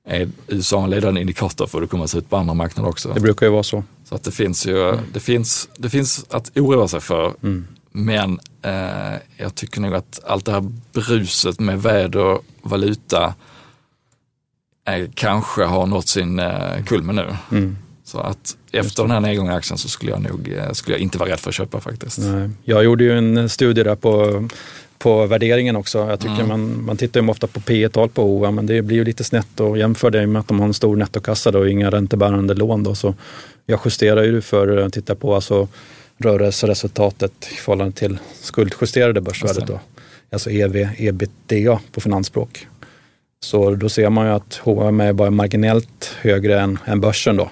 är 0.05 0.29
USA 0.47 0.85
en 0.85 0.91
ledande 0.91 1.21
indikator 1.21 1.67
för 1.67 1.79
hur 1.79 1.83
det 1.87 1.91
kommer 1.91 2.05
att 2.05 2.11
se 2.11 2.19
ut 2.19 2.31
på 2.31 2.37
andra 2.37 2.55
marknader 2.55 2.91
också? 2.91 3.13
Det 3.13 3.21
brukar 3.21 3.47
ju 3.47 3.53
vara 3.53 3.63
så. 3.63 3.85
Så 4.05 4.15
att 4.15 4.25
det 4.25 4.31
finns 4.31 4.67
ju, 4.67 4.99
det 5.13 5.21
finns, 5.21 5.69
det 5.77 5.91
finns 5.91 6.27
att 6.31 6.57
oroa 6.57 6.89
sig 6.89 7.01
för. 7.01 7.35
Mm. 7.43 7.67
Men 7.93 8.39
eh, 8.63 9.21
jag 9.37 9.55
tycker 9.55 9.81
nog 9.81 9.95
att 9.95 10.21
allt 10.27 10.45
det 10.45 10.53
här 10.53 10.71
bruset 10.93 11.61
med 11.61 11.83
väder 11.83 12.39
valuta 12.63 13.35
eh, 14.89 15.09
kanske 15.15 15.65
har 15.65 15.87
nått 15.87 16.09
sin 16.09 16.39
eh, 16.39 16.85
kulmen 16.87 17.17
nu. 17.17 17.37
Mm. 17.51 17.77
Så 18.09 18.19
att 18.19 18.57
efter 18.73 19.03
den 19.03 19.11
här 19.11 19.21
nedgången 19.21 19.53
i 19.53 19.57
aktien 19.57 19.79
så 19.79 19.89
skulle 19.89 20.11
jag 20.11 20.23
nog 20.23 20.53
eh, 20.57 20.73
skulle 20.73 20.95
jag 20.95 21.03
inte 21.03 21.19
vara 21.19 21.31
rädd 21.31 21.41
för 21.41 21.49
att 21.49 21.55
köpa 21.55 21.81
faktiskt. 21.81 22.19
Nej. 22.19 22.51
Jag 22.65 22.85
gjorde 22.85 23.05
ju 23.05 23.19
en 23.19 23.49
studie 23.49 23.83
där 23.83 23.95
på, 23.95 24.49
på 24.99 25.27
värderingen 25.27 25.77
också. 25.77 25.99
Jag 25.99 26.21
tycker 26.21 26.35
Mm. 26.35 26.49
man, 26.49 26.85
man 26.85 26.97
tittar 26.97 27.21
ju 27.21 27.29
ofta 27.29 27.47
på 27.47 27.61
P 27.61 27.89
tal 27.89 28.09
på 28.09 28.23
OA 28.23 28.51
men 28.51 28.67
det 28.67 28.83
blir 28.83 28.97
ju 28.97 29.05
lite 29.05 29.25
snett 29.25 29.61
att 29.61 29.79
jämföra 29.79 30.11
det 30.11 30.27
med 30.27 30.41
att 30.41 30.49
de 30.49 30.61
har 30.61 30.67
en 30.67 30.75
stor 30.75 30.97
nettokassa 30.97 31.51
då, 31.51 31.59
och 31.59 31.69
inga 31.69 31.91
räntebärande 31.91 32.55
lån. 32.55 32.83
Då, 32.83 32.95
så 32.95 33.15
jag 33.67 33.81
justerar 33.85 34.23
ju 34.23 34.41
för 34.41 34.77
att 34.77 34.93
titta 34.93 35.15
på 35.15 35.35
alltså, 35.35 35.69
rörelseresultatet 36.19 37.33
i 37.53 37.55
förhållande 37.55 37.93
till 37.93 38.19
skuldjusterade 38.43 39.21
börsvärdet. 39.21 39.67
Då. 39.67 39.81
Alltså 40.33 40.51
EV, 40.51 40.89
ebitda 40.97 41.81
på 41.93 42.01
finansspråk. 42.01 42.67
Så 43.41 43.75
då 43.75 43.89
ser 43.89 44.11
man 44.11 44.27
ju 44.27 44.33
att 44.33 44.61
H&M 44.65 45.01
är 45.01 45.13
bara 45.13 45.31
marginellt 45.31 46.17
högre 46.21 46.61
än, 46.61 46.79
än 46.85 47.01
börsen 47.01 47.37
då, 47.37 47.51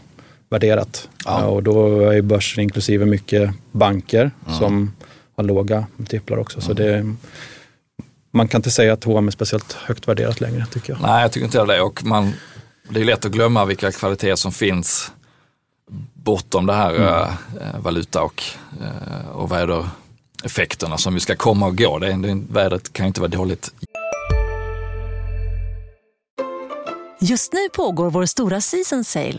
värderat. 0.50 1.08
Ja. 1.24 1.40
Ja, 1.40 1.46
och 1.46 1.62
då 1.62 2.00
är 2.10 2.22
börsen 2.22 2.62
inklusive 2.62 3.04
mycket 3.06 3.50
banker 3.72 4.30
som 4.58 4.92
har 5.36 5.44
låga 5.44 5.86
multiplar 5.96 6.38
också. 6.38 6.60
Så 6.60 6.72
det, 6.72 7.14
man 8.32 8.48
kan 8.48 8.58
inte 8.58 8.70
säga 8.70 8.92
att 8.92 9.04
H&M 9.04 9.26
är 9.26 9.30
speciellt 9.32 9.72
högt 9.72 10.08
värderat 10.08 10.40
längre 10.40 10.66
tycker 10.72 10.92
jag. 10.92 11.02
Nej, 11.02 11.22
jag 11.22 11.32
tycker 11.32 11.44
inte 11.46 11.64
det. 11.64 11.80
Och 11.80 12.04
man, 12.04 12.32
det 12.90 13.00
är 13.00 13.04
lätt 13.04 13.24
att 13.24 13.32
glömma 13.32 13.64
vilka 13.64 13.92
kvaliteter 13.92 14.36
som 14.36 14.52
finns 14.52 15.12
bortom 16.14 16.66
det 16.66 16.72
här 16.72 16.94
eh, 16.94 17.28
valuta 17.80 18.22
och, 18.22 18.42
eh, 18.82 19.28
och 19.30 19.52
vädereffekterna 19.52 20.98
som 20.98 21.14
ju 21.14 21.20
ska 21.20 21.36
komma 21.36 21.66
och 21.66 21.78
gå. 21.78 21.98
Det, 21.98 22.06
är- 22.12 22.16
det, 22.16 22.42
vädret 22.50 22.92
kan 22.92 23.04
ju 23.06 23.08
inte 23.08 23.20
vara 23.20 23.30
dåligt 23.30 23.70
Just 27.20 27.52
nu 27.52 27.68
pågår 27.72 28.10
vår 28.10 28.26
stora 28.26 28.60
season 28.60 29.04
sale 29.04 29.38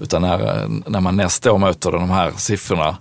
Utan 0.00 0.22
när, 0.22 0.68
när 0.90 1.00
man 1.00 1.16
nästa 1.16 1.52
år 1.52 1.58
möter 1.58 1.92
de 1.92 2.10
här 2.10 2.32
siffrorna 2.36 2.96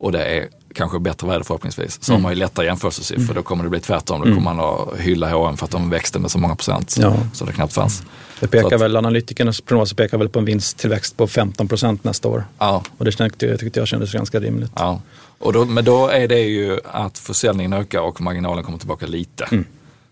och 0.00 0.12
det 0.12 0.24
är 0.24 0.48
kanske 0.74 0.98
bättre 0.98 1.26
väder 1.28 1.42
förhoppningsvis, 1.44 2.02
så 2.04 2.12
har 2.12 2.20
man 2.20 2.32
ju 2.32 2.38
lättare 2.38 2.66
jämförelsesiffror. 2.66 3.34
Då 3.34 3.42
kommer 3.42 3.64
det 3.64 3.70
bli 3.70 3.80
tvärtom. 3.80 4.18
Då 4.20 4.24
kommer 4.24 4.54
man 4.54 4.60
att 4.60 4.98
hylla 5.00 5.30
H&M 5.30 5.56
för 5.56 5.64
att 5.64 5.70
de 5.70 5.90
växte 5.90 6.18
med 6.18 6.30
så 6.30 6.38
många 6.38 6.54
procent 6.56 6.96
Ja. 7.00 7.16
så 7.32 7.44
det 7.44 7.52
knappt 7.52 7.72
fanns. 7.72 8.02
Det 8.40 8.46
pekar 8.48 8.74
att- 8.76 8.80
väl, 8.82 8.96
analytikernas 8.96 9.60
prognoser 9.60 9.96
pekar 9.96 10.18
väl 10.18 10.28
på 10.28 10.38
en 10.38 10.44
vinsttillväxt 10.44 11.16
på 11.16 11.26
15 11.26 11.68
procent 11.68 12.04
nästa 12.04 12.28
år. 12.28 12.44
Ja, 12.58 12.82
Och 12.98 13.04
det 13.04 13.12
tyckte 13.12 13.46
jag, 13.46 13.60
tyckte 13.60 13.80
jag 13.80 13.88
kändes 13.88 14.12
ganska 14.12 14.40
rimligt. 14.40 14.72
ja. 14.76 15.00
Och 15.38 15.52
då, 15.52 15.64
men 15.64 15.84
då 15.84 16.08
är 16.08 16.28
det 16.28 16.40
ju 16.40 16.80
att 16.92 17.18
försäljningen 17.18 17.72
ökar 17.72 18.00
och 18.00 18.20
marginalen 18.20 18.64
kommer 18.64 18.78
tillbaka 18.78 19.06
lite. 19.06 19.46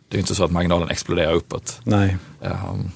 Det 0.09 0.17
är 0.17 0.21
inte 0.21 0.35
så 0.35 0.45
att 0.45 0.51
marginalen 0.51 0.91
exploderar 0.91 1.33
uppåt. 1.33 1.81
Nej, 1.85 2.17
Ehm, 2.43 2.91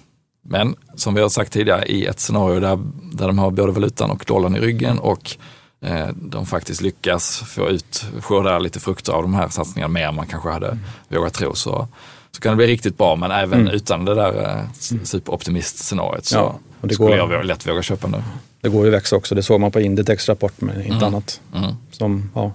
Men 0.49 0.75
som 0.95 1.15
vi 1.15 1.21
har 1.21 1.29
sagt 1.29 1.53
tidigare, 1.53 1.85
i 1.87 2.07
ett 2.07 2.21
scenario 2.21 2.61
där, 2.61 2.79
där 3.13 3.27
de 3.27 3.39
har 3.39 3.51
både 3.51 3.73
valutan 3.73 4.11
och 4.11 4.25
dollarn 4.27 4.57
i 4.57 4.61
ryggen 4.61 4.99
och 4.99 5.37
eh, 5.85 6.09
de 6.15 6.47
faktiskt 6.47 6.81
lyckas 6.81 7.39
få 7.47 7.69
ut, 7.69 8.05
skörda 8.21 8.59
lite 8.59 8.81
frukter 8.81 9.13
av 9.13 9.23
de 9.23 9.35
här 9.35 9.49
satsningarna 9.49 9.93
mer 9.93 10.07
än 10.09 10.15
man 10.15 10.27
kanske 10.27 10.51
hade 10.51 10.79
vågat 11.09 11.35
tro, 11.35 11.55
så, 11.55 11.89
så 12.31 12.41
kan 12.41 12.51
det 12.53 12.57
bli 12.57 12.67
riktigt 12.67 12.99
bra. 12.99 13.17
Men 13.17 13.31
även 13.31 13.69
utan 13.69 14.05
det 14.05 14.15
där 14.15 14.43
eh, 14.59 14.65
superoptimist-scenariot 15.05 16.25
så 16.25 16.37
Ja, 16.37 16.59
och 16.81 16.89
det 16.89 16.95
skulle 16.95 17.17
går- 17.17 17.33
jag 17.33 17.45
lätt 17.47 17.67
våga 17.69 17.83
köpa 17.83 18.09
nu. 18.09 18.23
det 18.61 18.69
går 18.69 18.83
ju 18.83 18.89
att 18.91 18.95
växa 18.95 19.17
också. 19.17 19.35
Det 19.35 19.43
såg 19.43 19.61
man 19.61 19.71
på 19.71 19.81
Inditex 19.81 20.29
rapport 20.29 20.53
men 20.61 20.83
inte 20.83 21.07
annat. 21.07 21.41
Mm. 21.55 21.73
Som 21.91 22.31
ja, 22.35 22.53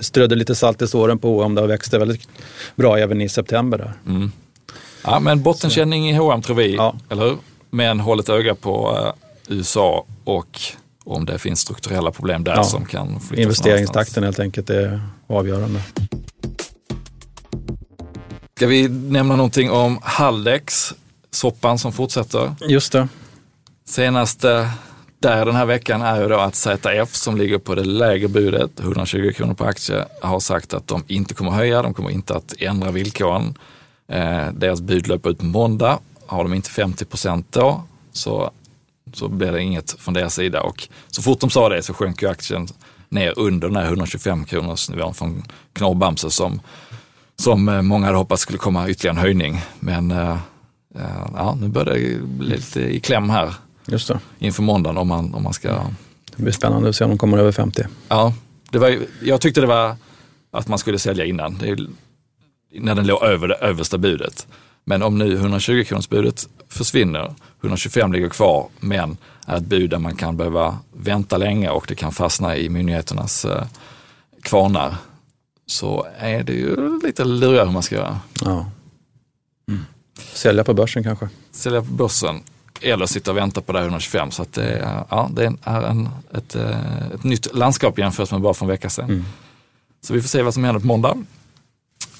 strödde 0.00 0.34
lite 0.34 0.54
salt 0.54 0.82
i 0.82 0.86
såren 0.88 1.18
på 1.18 1.42
om 1.42 1.54
det 1.54 1.60
har 1.60 1.68
växte 1.68 1.98
väldigt 1.98 2.28
bra 2.76 2.98
även 2.98 3.20
i 3.20 3.28
september. 3.28 3.78
Där. 3.78 3.92
Ja, 5.10 5.20
men 5.20 5.42
bottenkänning 5.42 6.10
i 6.10 6.12
H&M 6.16 6.42
tror 6.42 6.56
vi, 6.56 6.74
Ja. 6.74 6.94
eller 7.10 7.22
hur? 7.22 7.36
Men 7.70 8.00
håll 8.00 8.20
ett 8.20 8.28
öga 8.28 8.54
på 8.54 8.98
eh, 9.48 9.54
USA 9.56 10.06
och 10.24 10.60
om 11.04 11.24
det 11.26 11.38
finns 11.38 11.60
strukturella 11.60 12.10
problem 12.10 12.44
där 12.44 12.54
Ja. 12.56 12.64
som 12.64 12.84
kan 12.84 13.20
flyttas. 13.20 13.42
Investeringstakten 13.42 14.22
helt 14.24 14.38
enkelt 14.40 14.70
är 14.70 15.00
avgörande. 15.26 15.80
Ska 18.56 18.66
vi 18.66 18.88
nämna 18.88 19.36
någonting 19.36 19.70
om 19.70 19.98
Haldex, 20.02 20.94
soppan 21.30 21.78
som 21.78 21.92
fortsätter? 21.92 22.54
Just 22.68 22.92
det. 22.92 23.08
Senaste 23.88 24.70
där 25.20 25.46
den 25.46 25.56
här 25.56 25.66
veckan 25.66 26.02
är 26.02 26.20
ju 26.22 26.28
då 26.28 26.36
att 26.38 26.54
ZF 26.54 27.14
som 27.14 27.36
ligger 27.36 27.58
på 27.58 27.74
det 27.74 27.84
lägre 27.84 28.28
budet, 28.28 28.80
120 28.80 29.32
kronor 29.36 29.54
per 29.54 29.64
aktie, 29.66 30.04
har 30.22 30.40
sagt 30.40 30.74
att 30.74 30.86
de 30.86 31.04
inte 31.06 31.34
kommer 31.34 31.50
höja, 31.50 31.82
de 31.82 31.94
kommer 31.94 32.10
inte 32.10 32.34
att 32.34 32.54
ändra 32.58 32.90
villkoren. 32.90 33.54
Eh, 34.12 34.52
deras 34.52 34.80
bud 34.80 35.08
löper 35.08 35.30
ut 35.30 35.38
på 35.38 35.44
måndag. 35.44 35.98
Har 36.26 36.42
de 36.42 36.54
inte 36.54 36.70
50 36.70 37.04
procent 37.04 37.46
då 37.50 37.82
så, 38.12 38.50
så 39.12 39.28
blir 39.28 39.52
det 39.52 39.62
inget 39.62 39.90
från 39.98 40.14
deras 40.14 40.34
sida. 40.34 40.62
Och 40.62 40.88
så 41.08 41.22
fort 41.22 41.40
de 41.40 41.50
sa 41.50 41.68
det 41.68 41.82
så 41.82 41.94
sjönk 41.94 42.22
ju 42.22 42.28
aktien 42.28 42.68
ner 43.08 43.38
under 43.38 43.68
den 43.68 43.76
här 43.76 43.84
125 43.84 44.44
kronors 44.44 44.90
nivån 44.90 45.14
från 45.14 45.42
Knorr 45.72 45.94
Bamse 45.94 46.30
som, 46.30 46.60
som 47.36 47.68
eh, 47.68 47.82
många 47.82 48.06
hade 48.06 48.18
hoppats 48.18 48.42
skulle 48.42 48.58
komma 48.58 48.88
ytterligare 48.88 49.16
en 49.16 49.22
höjning. 49.22 49.60
Men 49.80 50.10
eh, 50.10 50.38
eh, 50.94 51.26
ja, 51.34 51.58
nu 51.60 51.68
börjar 51.68 51.94
det 51.94 52.22
bli 52.22 52.48
lite 52.48 52.80
i 52.80 53.00
kläm 53.00 53.30
här 53.30 53.54
Just 53.86 54.08
det. 54.08 54.20
inför 54.38 54.62
måndagen 54.62 54.98
om 54.98 55.08
man, 55.08 55.34
om 55.34 55.42
man 55.42 55.52
ska... 55.52 55.68
Det 56.36 56.42
blir 56.42 56.52
spännande 56.52 56.88
att 56.88 56.96
se 56.96 57.04
om 57.04 57.10
de 57.10 57.18
kommer 57.18 57.38
över 57.38 57.52
50. 57.52 57.82
Ja, 58.08 58.34
det 58.70 58.78
var, 58.78 58.98
jag 59.22 59.40
tyckte 59.40 59.60
det 59.60 59.66
var 59.66 59.96
att 60.50 60.68
man 60.68 60.78
skulle 60.78 60.98
sälja 60.98 61.24
innan. 61.24 61.58
Det 61.58 61.68
är, 61.68 61.86
när 62.72 62.94
den 62.94 63.06
låg 63.06 63.22
över 63.22 63.48
det 63.48 63.54
översta 63.54 63.98
budet. 63.98 64.46
Men 64.84 65.02
om 65.02 65.18
nu 65.18 65.34
120 65.34 65.84
kronors 65.86 66.08
budet 66.08 66.48
försvinner, 66.68 67.34
125 67.60 68.12
ligger 68.12 68.28
kvar, 68.28 68.68
men 68.80 69.16
är 69.46 69.56
ett 69.56 69.62
bud 69.66 69.90
där 69.90 69.98
man 69.98 70.16
kan 70.16 70.36
behöva 70.36 70.78
vänta 70.92 71.36
länge 71.36 71.68
och 71.70 71.84
det 71.88 71.94
kan 71.94 72.12
fastna 72.12 72.56
i 72.56 72.68
myndigheternas 72.68 73.44
eh, 73.44 73.64
kvarnar, 74.42 74.94
så 75.66 76.06
är 76.18 76.42
det 76.42 76.52
ju 76.52 76.98
lite 77.04 77.24
lurigare 77.24 77.64
hur 77.66 77.72
man 77.72 77.82
ska 77.82 77.94
göra. 77.94 78.20
Ja. 78.44 78.70
Sälja 80.32 80.64
på 80.64 80.74
börsen 80.74 81.02
kanske. 81.04 81.28
Sälja 81.50 81.80
på 81.82 81.92
börsen 81.92 82.40
eller 82.80 83.06
sitta 83.06 83.30
och 83.30 83.36
vänta 83.36 83.60
på 83.60 83.72
det 83.72 83.78
här 83.78 83.84
125. 83.86 84.30
Så 84.30 84.42
att 84.42 84.52
det, 84.52 84.64
är- 84.64 85.04
ja, 85.10 85.30
det 85.32 85.52
är 85.64 85.82
en, 85.82 86.08
ett, 86.34 86.54
eh, 86.54 87.06
ett 87.14 87.24
nytt 87.24 87.54
landskap 87.54 87.98
jämfört 87.98 88.30
med 88.32 88.40
bara 88.40 88.54
för 88.54 88.64
en 88.64 88.70
vecka 88.70 88.90
sedan. 88.90 89.04
Mm. 89.10 89.24
Så 90.00 90.14
vi 90.14 90.20
får 90.22 90.28
se 90.28 90.42
vad 90.42 90.54
som 90.54 90.64
händer 90.64 90.80
på 90.80 90.86
måndag. 90.86 91.16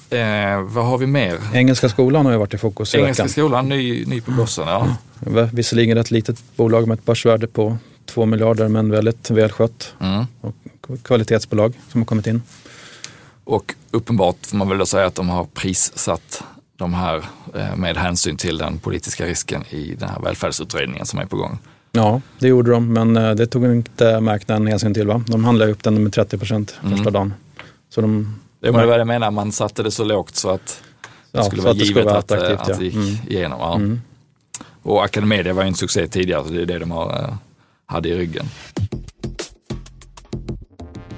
Eh, 0.09 0.61
vad 0.61 0.85
har 0.85 0.97
vi 0.97 1.07
mer? 1.07 1.37
Engelska 1.53 1.89
skolan 1.89 2.25
har 2.25 2.31
ju 2.33 2.37
varit 2.37 2.53
i 2.53 2.57
fokus 2.57 2.95
i 2.95 2.97
Engelska 2.97 3.23
veckan. 3.23 3.29
skolan, 3.31 3.69
ny, 3.69 4.05
ny 4.05 4.21
på 4.21 4.31
börsen. 4.31 4.67
Ja. 4.67 4.87
Visserligen 5.53 5.97
ett 5.97 6.11
litet 6.11 6.43
bolag 6.55 6.87
med 6.87 6.99
ett 6.99 7.05
börsvärde 7.05 7.47
på 7.47 7.77
2 8.05 8.25
miljarder 8.25 8.67
men 8.67 8.91
väldigt 8.91 9.29
välskött. 9.31 9.93
Mm. 9.99 10.25
Och 10.41 10.55
kvalitetsbolag 11.03 11.73
som 11.91 12.01
har 12.01 12.05
kommit 12.05 12.27
in. 12.27 12.41
Och 13.43 13.75
uppenbart 13.91 14.45
får 14.45 14.57
man 14.57 14.69
väl 14.69 14.77
då 14.77 14.85
säga 14.85 15.05
att 15.05 15.15
de 15.15 15.29
har 15.29 15.45
prissatt 15.45 16.43
de 16.77 16.93
här 16.93 17.23
eh, 17.55 17.75
med 17.75 17.97
hänsyn 17.97 18.37
till 18.37 18.57
den 18.57 18.79
politiska 18.79 19.25
risken 19.25 19.63
i 19.69 19.95
den 19.99 20.09
här 20.09 20.19
välfärdsutredningen 20.19 21.05
som 21.05 21.19
är 21.19 21.25
på 21.25 21.37
gång. 21.37 21.57
Ja, 21.91 22.21
det 22.39 22.47
gjorde 22.47 22.71
de, 22.71 22.93
men 22.93 23.17
eh, 23.17 23.31
det 23.31 23.47
tog 23.47 23.65
inte 23.65 24.19
marknaden 24.19 24.67
hänsyn 24.67 24.93
till. 24.93 25.07
Va? 25.07 25.23
De 25.27 25.43
handlade 25.45 25.71
upp 25.71 25.83
den 25.83 26.03
med 26.03 26.13
30 26.13 26.37
procent 26.37 26.71
första 26.81 26.95
Mm. 27.01 27.13
dagen. 27.13 27.33
Så 27.89 28.01
de, 28.01 28.39
Det 28.61 28.71
var 28.71 28.85
vad 28.85 28.99
jag 28.99 29.07
menar, 29.07 29.31
man 29.31 29.51
satte 29.51 29.83
det 29.83 29.91
så 29.91 30.03
lågt 30.03 30.35
så 30.35 30.49
att 30.49 30.81
det 31.31 31.37
Ja, 31.37 31.43
skulle 31.43 31.61
så 31.61 31.65
vara 31.67 31.71
att 31.71 31.77
det 31.79 31.85
givet 31.85 32.05
vara 32.05 32.17
att, 32.17 32.31
eh, 32.31 32.61
att 32.61 32.65
det 32.79 32.85
gick 32.85 32.93
Mm. 32.93 33.07
igenom. 33.27 33.59
Ja. 33.59 33.75
Mm. 33.75 34.01
Och 34.83 35.03
Academedia 35.03 35.53
var 35.53 35.63
ju 35.63 35.67
en 35.67 35.75
succé 35.75 36.07
tidigare, 36.07 36.43
så 36.43 36.49
det 36.53 36.61
är 36.61 36.65
det 36.65 36.79
de 36.79 36.91
har, 36.91 37.09
eh, 37.23 37.33
hade 37.85 38.09
i 38.09 38.17
ryggen. 38.17 38.45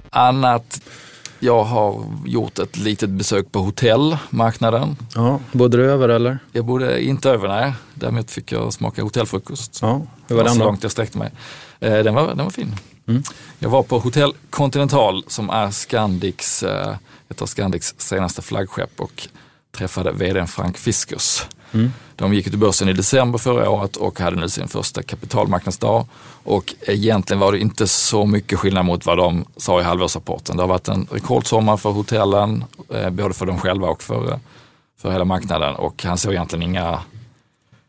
Annat, 0.10 0.81
jag 1.39 1.63
har 1.63 2.03
gjort 2.25 2.60
ett 2.60 2.77
litet 2.77 3.10
besök 3.10 3.51
på 3.51 3.60
hotellmarknaden. 3.60 4.98
ja, 5.15 5.39
bodde 5.51 5.77
du 5.77 5.91
över 5.91 6.10
eller? 6.10 6.39
Jag 6.51 6.65
bodde 6.65 7.03
inte 7.03 7.29
över, 7.29 7.48
nej. 7.48 7.74
Däremot 7.93 8.31
fick 8.31 8.51
jag 8.51 8.74
smaka 8.74 9.03
hotellfrukost. 9.03 9.79
Ja, 9.81 10.01
hur 10.27 10.36
var 10.36 10.43
Det 10.43 10.50
den 10.50 10.53
så 10.53 10.60
då? 10.60 10.65
långt 10.65 10.83
jag 10.83 10.91
sträckte 10.91 11.17
mig. 11.17 11.31
Eh, 11.79 12.03
den, 12.03 12.13
var, 12.13 12.27
den 12.27 12.43
var 12.45 12.50
fin. 12.51 12.75
Mm. 13.07 13.24
Jag 13.60 13.69
var 13.69 13.83
på 13.83 14.00
Hotell 14.00 14.33
Continental 14.50 15.24
som 15.27 15.50
är 15.50 15.71
Scandics, 15.71 16.63
ett 17.31 17.41
av 17.41 17.45
Scandics 17.45 17.95
senaste 17.97 18.41
flaggskepp 18.41 19.01
och 19.01 19.27
träffade 19.71 20.11
vdn 20.11 20.47
Frank 20.47 20.77
Fiskus. 20.77 21.47
Mm. 21.71 21.91
De 22.15 22.33
gick 22.33 22.47
ut 22.47 22.53
i 22.53 22.57
börsen 22.57 22.89
i 22.89 22.93
december 22.93 23.39
förra 23.39 23.69
året 23.69 23.95
och 23.95 24.19
hade 24.19 24.35
nu 24.35 24.50
sin 24.50 24.67
första 24.67 25.03
kapitalmarknadsdag. 25.03 26.05
Och 26.43 26.73
egentligen 26.88 27.39
var 27.39 27.51
det 27.51 27.59
inte 27.59 27.88
så 27.88 28.25
mycket 28.25 28.59
skillnad 28.59 28.85
mot 28.85 29.05
vad 29.05 29.17
de 29.17 29.45
sa 29.57 29.79
i 29.79 29.83
halvårsrapporten. 29.83 30.57
Det 30.57 30.63
har 30.63 30.67
varit 30.67 30.88
en 30.88 31.07
rekordsommar 31.11 31.77
för 31.77 31.89
hotellen, 31.91 32.63
eh, 32.93 33.09
både 33.09 33.33
för 33.33 33.45
dem 33.45 33.59
själva 33.59 33.88
och 33.88 34.03
för, 34.03 34.31
eh, 34.31 34.38
för 35.01 35.11
hela 35.11 35.25
marknaden. 35.25 35.75
Och 35.75 36.03
han 36.03 36.17
såg 36.17 36.33
egentligen 36.33 36.63
inga, 36.63 37.00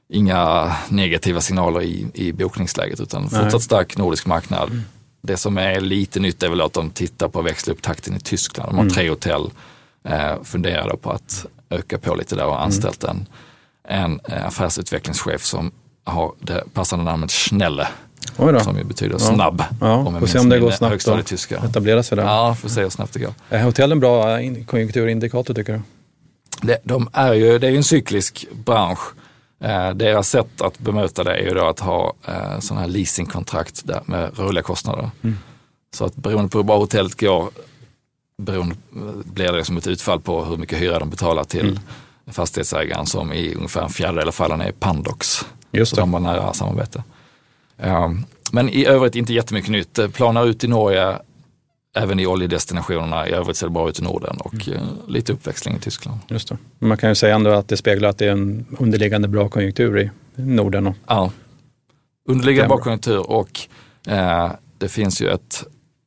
inga 0.08 0.72
negativa 0.88 1.40
signaler 1.40 1.82
i, 1.82 2.06
i 2.14 2.32
bokningsläget 2.32 3.00
utan 3.00 3.30
fortsatt 3.30 3.62
stark 3.62 3.96
nordisk 3.96 4.26
marknad. 4.26 4.82
Det 5.23 5.37
som 5.37 5.59
är 5.59 5.81
lite 5.81 6.21
nytt 6.21 6.43
är 6.43 6.49
väl 6.49 6.61
att 6.61 6.73
de 6.73 6.91
tittar 6.91 7.29
på 7.29 7.38
att 7.38 7.45
växla 7.45 7.73
upp 7.73 7.83
takten 7.83 8.14
i 8.17 8.21
Tyskland. 8.21 8.71
De 8.71 8.75
har 8.76 8.83
Mm. 8.83 8.95
tre 8.95 9.09
hotell, 9.11 9.50
eh, 10.09 10.43
funderar 10.43 10.97
på 10.97 11.11
att 11.11 11.47
öka 11.71 11.99
på 11.99 12.14
lite 12.14 12.35
där 12.37 12.45
och 12.47 12.52
har 12.52 12.59
anställt 12.61 13.05
en, 13.05 13.26
en 13.88 14.21
eh, 14.29 14.47
affärsutvecklingschef 14.47 15.45
som 15.45 15.73
har 16.05 16.33
det 16.41 16.64
passande 16.75 17.05
namnet 17.05 17.33
Schnelle, 17.33 17.88
som 18.37 18.79
ju 18.79 18.85
betyder 18.85 19.12
Ja. 19.12 19.19
snabb. 19.19 19.64
Ja, 19.81 19.95
om 19.95 20.21
får 20.21 20.26
se 20.26 20.38
om 20.38 20.49
det 20.49 20.59
går 20.59 20.71
snabbt 20.71 20.91
högstadietyska. 20.91 21.59
att 21.59 21.64
etablera 21.64 22.02
sig 22.02 22.17
där. 22.17 22.25
Ja, 22.25 22.55
får 22.55 22.69
se 22.69 22.83
hur 22.83 22.91
snabbt 22.91 23.12
det 23.12 23.19
går. 23.21 23.35
Är 23.49 23.62
hotell 23.62 23.93
en 23.93 24.00
bra 24.00 24.41
in- 24.41 24.64
konjunkturindikator 24.64 25.55
tycker 25.55 25.73
du? 25.73 25.81
Det, 26.67 26.79
de 26.85 27.09
är 27.12 27.33
ju, 27.33 27.59
det 27.59 27.67
är 27.67 27.71
ju 27.71 27.76
en 27.76 27.85
cyklisk 27.85 28.47
bransch. 28.64 28.99
Eh, 29.62 29.90
deras 29.90 30.28
sätt 30.28 30.61
att 30.61 30.78
bemöta 30.78 31.25
det 31.25 31.35
är 31.37 31.42
ju 31.42 31.50
då 31.54 31.64
att 31.66 31.81
ha 31.81 32.14
eh, 32.28 32.59
sådana 32.59 32.81
här 32.81 32.88
leasingkontrakt 32.88 33.87
där 33.87 34.00
med 34.07 34.38
rörliga 34.38 34.62
kostnader. 34.62 35.11
Mm. 35.23 35.38
Så 35.95 36.04
att 36.04 36.16
beroende 36.16 36.49
på 36.50 36.59
hur 36.59 36.64
bra 36.64 36.78
hotellet 36.78 37.21
går 37.21 37.50
beroende, 38.38 38.75
blir 39.25 39.52
det 39.52 39.64
som 39.64 39.76
ett 39.76 39.87
utfall 39.87 40.21
på 40.21 40.45
hur 40.45 40.57
mycket 40.57 40.78
hyra 40.81 40.99
de 40.99 41.11
betalar 41.11 41.45
till 41.45 41.69
Mm. 41.69 41.78
fastighetsägaren 42.35 43.07
som 43.07 43.33
i 43.33 43.54
ungefär 43.54 43.83
en 43.83 43.88
fjärdedel 43.90 44.28
av 44.28 44.33
fallen 44.33 44.61
är 44.61 44.73
Pandox. 44.73 45.47
Just 45.71 45.90
Så 45.90 45.97
det. 45.97 46.02
de 46.02 46.12
har 46.12 46.21
nära 46.21 46.52
samarbete. 46.52 47.02
Um, 47.76 48.25
men 48.52 48.69
i 48.69 48.85
övrigt 48.87 49.14
inte 49.16 49.33
jättemycket 49.33 49.71
nytt. 49.71 50.12
Planar 50.12 50.47
ut 50.47 50.64
i 50.64 50.69
Norge, 50.69 51.19
även 51.96 52.20
i 52.20 52.26
oljedestinationerna. 52.26 53.28
I 53.28 53.32
övrigt 53.32 53.56
ser 53.56 53.66
det 53.66 53.70
bra 53.72 53.88
ut 53.88 53.99
i 53.99 54.02
Norden 54.02 54.37
och 54.40 54.68
Mm. 54.68 54.78
eh, 54.78 54.84
lite 55.08 55.32
uppväxling 55.32 55.76
i 55.76 55.78
Tyskland. 55.80 56.18
Just 56.28 56.49
det. 56.49 56.56
Man 56.78 56.96
kan 56.96 57.08
ju 57.08 57.14
säga 57.14 57.34
ändå 57.34 57.50
att 57.50 57.68
det 57.68 57.76
speglar 57.76 58.08
att 58.08 58.18
det 58.18 58.26
är 58.26 58.32
en 58.32 58.66
underliggande 58.78 59.28
bra 59.28 59.49
konjunktur 59.49 59.99
i 59.99 60.11
Norden. 60.34 60.87
Och, 60.87 60.94
Ja. 61.06 61.30
Underliggande 62.28 62.69
bra 62.69 62.78
konjunktur 62.78 63.30
och 63.30 63.60
eh, 64.06 64.50
det 64.78 64.88
finns 64.88 65.23
ju 65.23 65.28
ett, 65.28 65.64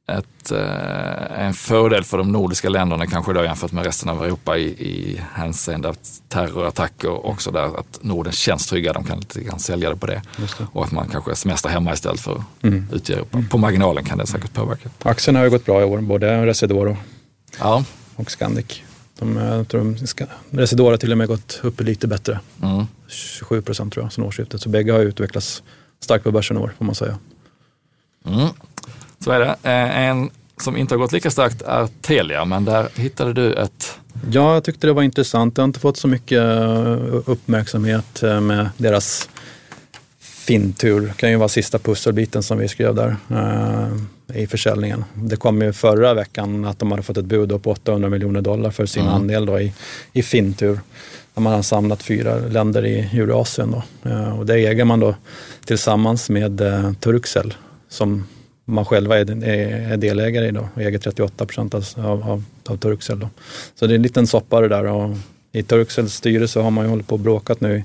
ett, 0.08 0.52
eh, 0.52 1.46
en 1.46 1.54
fördel 1.54 2.04
för 2.04 2.18
de 2.18 2.32
nordiska 2.32 2.70
länderna 2.70 3.08
kanske 3.08 3.34
då 3.34 3.44
jämfört 3.44 3.72
med 3.72 3.86
resten 3.86 4.10
av 4.10 4.24
Europa 4.26 4.58
i, 4.58 4.64
i 4.66 5.22
hänseende 5.34 5.94
terrorattacker 6.30 7.26
också 7.26 7.52
där 7.52 7.80
att 7.80 8.00
Norden 8.04 8.34
känns 8.34 8.68
trygga. 8.68 8.94
De 8.94 9.04
kan 9.04 9.20
lite 9.20 9.42
grann 9.42 9.60
sälja 9.60 9.90
det 9.90 9.96
på 9.96 10.06
det. 10.08 10.22
det. 10.38 10.68
Och 10.74 10.84
att 10.86 10.92
man 10.92 11.08
kanske 11.10 11.36
semestrar 11.36 11.72
hemma 11.72 11.94
istället 11.94 12.20
för 12.22 12.44
Mm. 12.62 12.88
ute 12.94 13.12
i 13.12 13.16
Europa. 13.16 13.44
På 13.50 13.58
marginalen 13.58 14.04
kan 14.04 14.18
det 14.18 14.28
säkert 14.28 14.54
påverka. 14.54 14.90
Aktierna 15.04 15.40
har 15.40 15.44
ju 15.44 15.50
gått 15.50 15.66
bra 15.66 15.82
i 15.82 15.84
år, 15.84 16.02
både 16.02 16.46
Residor 16.46 16.88
och, 16.88 16.98
Ja. 17.60 17.84
och 18.16 18.32
Scandic. 18.32 18.82
De, 19.20 19.38
eh, 19.38 19.46
jag 19.56 19.68
tror 19.68 19.82
de, 19.84 20.08
ska, 20.08 20.26
Residor 20.50 20.92
har 20.92 20.98
till 20.98 21.12
och 21.12 21.18
med 21.18 21.28
gått 21.28 21.60
upp 21.64 21.82
lite 21.82 22.08
bättre. 22.08 22.40
Mm. 22.64 22.86
27 23.08 23.62
procent 23.62 23.94
tror 23.94 24.06
jag, 24.06 24.14
sen 24.14 24.24
årsskiftet. 24.24 24.62
Så 24.62 24.70
bägge 24.70 24.92
har 24.92 25.00
utvecklats 25.00 25.64
starkt 26.00 26.24
på 26.24 26.32
börsen 26.32 26.58
i 26.58 26.60
år, 26.60 26.74
får 26.78 26.86
man 26.86 26.96
säga. 26.96 27.18
Mm. 28.28 28.48
Så 29.26 29.32
är 29.32 29.40
det. 29.40 29.56
Eh, 29.64 30.00
En 30.10 30.30
som 30.58 30.78
inte 30.78 30.94
har 30.94 31.00
gått 31.00 31.12
lika 31.12 31.32
starkt 31.32 31.62
är 31.62 31.88
Telia, 32.02 32.46
men 32.46 32.66
där 32.66 32.88
hittade 32.96 33.34
du 33.34 33.54
ett 33.54 34.00
Ja, 34.32 34.54
jag 34.54 34.64
tyckte 34.64 34.88
det 34.88 34.94
var 34.94 35.04
intressant. 35.04 35.58
Jag 35.58 35.62
har 35.64 35.68
inte 35.68 35.80
fått 35.80 35.98
så 35.98 36.08
mycket 36.08 36.40
eh, 36.44 36.98
uppmärksamhet 37.26 38.24
eh, 38.24 38.42
med 38.42 38.70
deras 38.78 39.30
fintur. 40.20 41.02
Det 41.02 41.14
kan 41.18 41.30
ju 41.32 41.36
vara 41.38 41.50
sista 41.50 41.80
pusselbiten 41.80 42.44
som 42.44 42.58
vi 42.58 42.68
skrev 42.68 42.96
där 42.96 43.16
i 44.34 44.48
försäljningen. 44.48 45.06
Det 45.14 45.36
kom 45.36 45.62
ju 45.62 45.74
förra 45.74 46.14
veckan 46.14 46.66
att 46.66 46.80
de 46.80 46.92
hade 46.92 47.04
fått 47.04 47.18
ett 47.18 47.26
bud 47.26 47.64
på 47.64 47.72
800 47.72 48.10
miljoner 48.10 48.42
dollar 48.42 48.72
för 48.72 48.86
sin 48.86 49.02
Mm. 49.04 49.14
andel 49.16 49.46
då 49.46 49.60
i, 49.60 49.74
i 50.14 50.24
fintur. 50.24 50.80
Där 51.34 51.42
man 51.42 51.54
har 51.54 51.62
samlat 51.62 52.04
fyra 52.04 52.36
länder 52.36 52.86
i 52.86 53.00
Eurasien. 53.20 53.72
Då. 53.72 53.84
Och 54.38 54.46
det 54.46 54.54
äger 54.54 54.86
man 54.86 55.00
då 55.00 55.16
tillsammans 55.66 56.30
med 56.30 56.62
eh, 56.62 56.92
Turkcell 56.94 57.54
som 57.90 58.28
man 58.66 58.86
själva 58.86 59.20
är, 59.20 59.44
är, 59.44 59.92
är 59.92 59.98
delägare 59.98 60.48
i 60.48 60.52
då 60.52 60.70
och 60.76 60.82
äger 60.82 61.00
38 61.00 61.46
procent 61.46 61.74
av, 61.74 61.86
av, 61.98 62.44
av 62.70 62.78
Turkcell. 62.78 63.20
Då. 63.20 63.30
Så 63.76 63.88
det 63.88 63.94
är 63.94 63.96
en 63.96 64.02
liten 64.02 64.28
soppa 64.28 64.62
det 64.62 64.68
där. 64.68 64.86
Och 64.86 65.18
I 65.52 65.64
Turkcells 65.64 66.14
styrelse 66.14 66.60
har 66.60 66.72
man 66.72 66.86
ju 66.86 66.90
hållit 66.90 67.08
på 67.08 67.16
och 67.16 67.20
bråkat 67.20 67.62
nu 67.62 67.78
i 67.78 67.84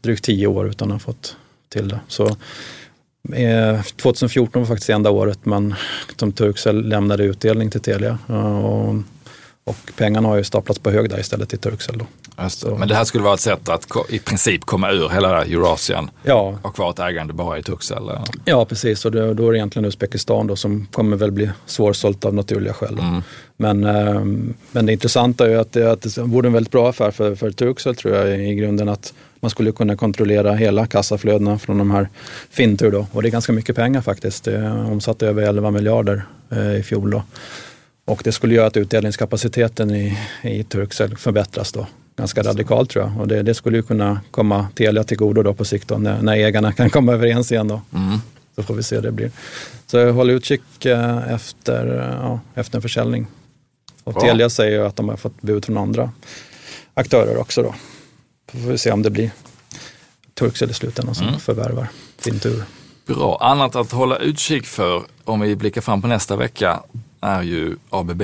drygt 0.00 0.24
tio 0.24 0.46
år 0.46 0.68
utan 0.68 0.88
att 0.88 0.92
ha 0.92 0.98
fått 0.98 1.36
till 1.68 1.88
det. 1.88 2.00
Så, 2.08 2.26
eh, 3.32 3.82
2014 3.82 4.62
var 4.62 4.66
faktiskt 4.66 4.86
det 4.86 4.92
enda 4.92 5.10
året 5.10 5.44
man, 5.44 5.74
som 6.16 6.32
Turkcell 6.32 6.88
lämnade 6.88 7.24
utdelning 7.24 7.70
till 7.70 7.80
Telia. 7.80 8.18
Och, 8.26 8.94
och 9.64 9.76
pengarna 9.96 10.28
har 10.28 10.36
ju 10.36 10.44
staplats 10.44 10.80
på 10.80 10.90
hög 10.90 11.10
där 11.10 11.20
istället 11.20 11.48
till 11.48 11.58
Turkcell. 11.58 11.98
Då. 11.98 12.06
Just 12.42 12.60
det. 12.60 12.66
Så- 12.68 12.76
Men 12.76 12.88
det 12.88 12.94
här 12.94 13.04
skulle 13.04 13.24
vara 13.24 13.34
ett 13.34 13.40
sätt 13.40 13.68
att 13.68 13.86
i 14.08 14.18
princip 14.18 14.64
komma 14.64 14.90
ur 14.92 15.08
hela 15.08 15.44
Eurasien 15.44 16.10
Ja, 16.22 16.58
och 16.62 16.74
kvar 16.74 16.90
ett 16.90 16.98
ägande 16.98 17.32
bara 17.32 17.58
i 17.58 17.62
Turkcell. 17.62 17.96
eller? 18.02 18.20
ja, 18.44 18.64
precis. 18.64 19.04
Och 19.04 19.12
det, 19.12 19.34
då 19.34 19.48
är 19.48 19.52
det 19.52 19.58
egentligen 19.58 19.84
Uzbekistan 19.86 20.46
då, 20.46 20.56
som 20.56 20.86
kommer 20.92 21.16
väl 21.16 21.30
bli 21.30 21.50
svårsålt 21.66 22.24
av 22.24 22.34
naturliga 22.34 22.72
skäl. 22.72 22.96
då. 22.96 23.02
Mm. 23.02 23.22
Men, 23.56 23.84
eh, 23.84 24.24
men 24.72 24.86
det 24.86 24.92
intressanta 24.92 25.44
är 25.44 25.48
ju 25.50 25.56
att 25.60 25.72
det, 25.72 25.92
att 25.92 26.02
det 26.02 26.18
vore 26.18 26.46
en 26.46 26.52
väldigt 26.52 26.72
bra 26.72 26.88
affär 26.90 27.10
för, 27.10 27.34
för 27.34 27.50
Turkcell 27.50 27.96
tror 27.96 28.16
jag 28.16 28.40
i 28.48 28.54
grunden 28.54 28.88
att 28.88 29.14
man 29.40 29.50
skulle 29.50 29.72
kunna 29.72 29.96
kontrollera 29.96 30.52
hela 30.54 30.86
kassaflödena 30.86 31.58
från 31.58 31.78
de 31.78 31.90
här 31.90 32.08
Fintur 32.50 32.90
då. 32.90 33.06
Och 33.12 33.22
det 33.22 33.28
är 33.28 33.30
ganska 33.30 33.52
mycket 33.52 33.76
pengar 33.76 34.00
faktiskt. 34.00 34.44
Det 34.44 34.70
omsatte 34.70 35.26
över 35.26 35.42
11 35.42 35.70
miljarder 35.70 36.22
eh, 36.50 36.76
i 36.76 36.82
fjol 36.82 37.10
då. 37.10 37.22
Och 38.12 38.20
det 38.24 38.32
skulle 38.32 38.54
göra 38.54 38.66
att 38.66 38.76
utdelningskapaciteten 38.76 39.90
i, 39.90 40.18
i 40.42 40.64
Turkcell 40.64 41.16
förbättras 41.16 41.72
då 41.72 41.86
ganska 42.16 42.42
radikalt 42.42 42.90
tror 42.90 43.04
jag. 43.04 43.20
Och 43.20 43.28
det, 43.28 43.42
det 43.42 43.54
skulle 43.54 43.76
ju 43.76 43.82
kunna 43.82 44.20
komma 44.30 44.68
Telia 44.74 45.04
till 45.04 45.16
godo 45.16 45.42
då 45.42 45.54
på 45.54 45.64
sikt 45.64 45.88
då, 45.88 45.98
när, 45.98 46.22
när 46.22 46.32
ägarna 46.32 46.72
kan 46.72 46.90
komma 46.90 47.12
överens 47.12 47.52
igen 47.52 47.68
då. 47.68 47.80
Mm. 47.94 48.18
Så 48.54 48.62
får 48.62 48.74
vi 48.74 48.82
se 48.82 48.96
hur 48.96 49.02
det 49.02 49.12
blir. 49.12 49.30
Så 49.86 50.10
håller 50.10 50.34
utkik 50.34 50.84
eh, 50.84 51.32
efter, 51.32 51.86
eh, 51.86 52.16
ja, 52.22 52.40
efter 52.54 52.78
en 52.78 52.82
försäljning. 52.82 53.26
Och 54.04 54.12
Bra. 54.12 54.22
Telia 54.22 54.50
säger 54.50 54.78
ju 54.78 54.86
att 54.86 54.96
de 54.96 55.08
har 55.08 55.16
fått 55.16 55.42
bud 55.42 55.64
från 55.64 55.78
andra 55.78 56.10
aktörer 56.94 57.36
också 57.36 57.62
då. 57.62 57.74
Så 58.52 58.58
får 58.58 58.70
vi 58.70 58.78
se 58.78 58.90
om 58.92 59.02
det 59.02 59.10
blir 59.10 59.30
Turkcell 60.34 60.70
i 60.70 60.74
slutändan 60.74 61.14
som 61.14 61.28
Mm. 61.28 61.40
förvärvar 61.40 61.88
sin 62.18 62.38
tur. 62.38 62.64
Bra. 63.06 63.38
Annat 63.40 63.76
att 63.76 63.92
hålla 63.92 64.16
utkik 64.16 64.66
för 64.66 65.02
om 65.24 65.40
vi 65.40 65.56
blickar 65.56 65.80
fram 65.80 66.02
på 66.02 66.08
nästa 66.08 66.36
vecka 66.36 66.80
är 67.22 67.42
ju 67.42 67.76
ABB. 67.90 68.22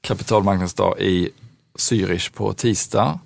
Kapitalmarknadsdag 0.00 0.98
i 0.98 1.30
Zürich 1.78 2.32
på 2.32 2.52
tisdag. 2.52 3.18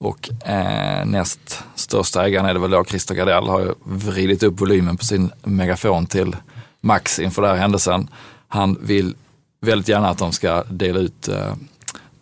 Och 0.00 0.30
eh, 0.48 1.06
näst 1.06 1.64
största 1.74 2.26
ägaren 2.26 2.46
är 2.46 2.54
det 2.54 2.60
väl 2.60 2.70
då 2.70 2.84
Christer 2.84 3.14
Gardell 3.14 3.48
har 3.48 3.60
ju 3.60 3.74
vridit 3.84 4.42
upp 4.42 4.60
volymen 4.60 4.96
på 4.96 5.04
sin 5.04 5.30
megafon 5.42 6.06
till 6.06 6.36
max 6.80 7.18
inför 7.18 7.42
den 7.42 7.50
här 7.50 7.58
händelsen. 7.58 8.08
Han 8.48 8.78
vill 8.80 9.14
väldigt 9.60 9.88
gärna 9.88 10.08
att 10.08 10.18
de 10.18 10.32
ska 10.32 10.64
dela 10.64 10.98
ut 10.98 11.28
eh, 11.28 11.54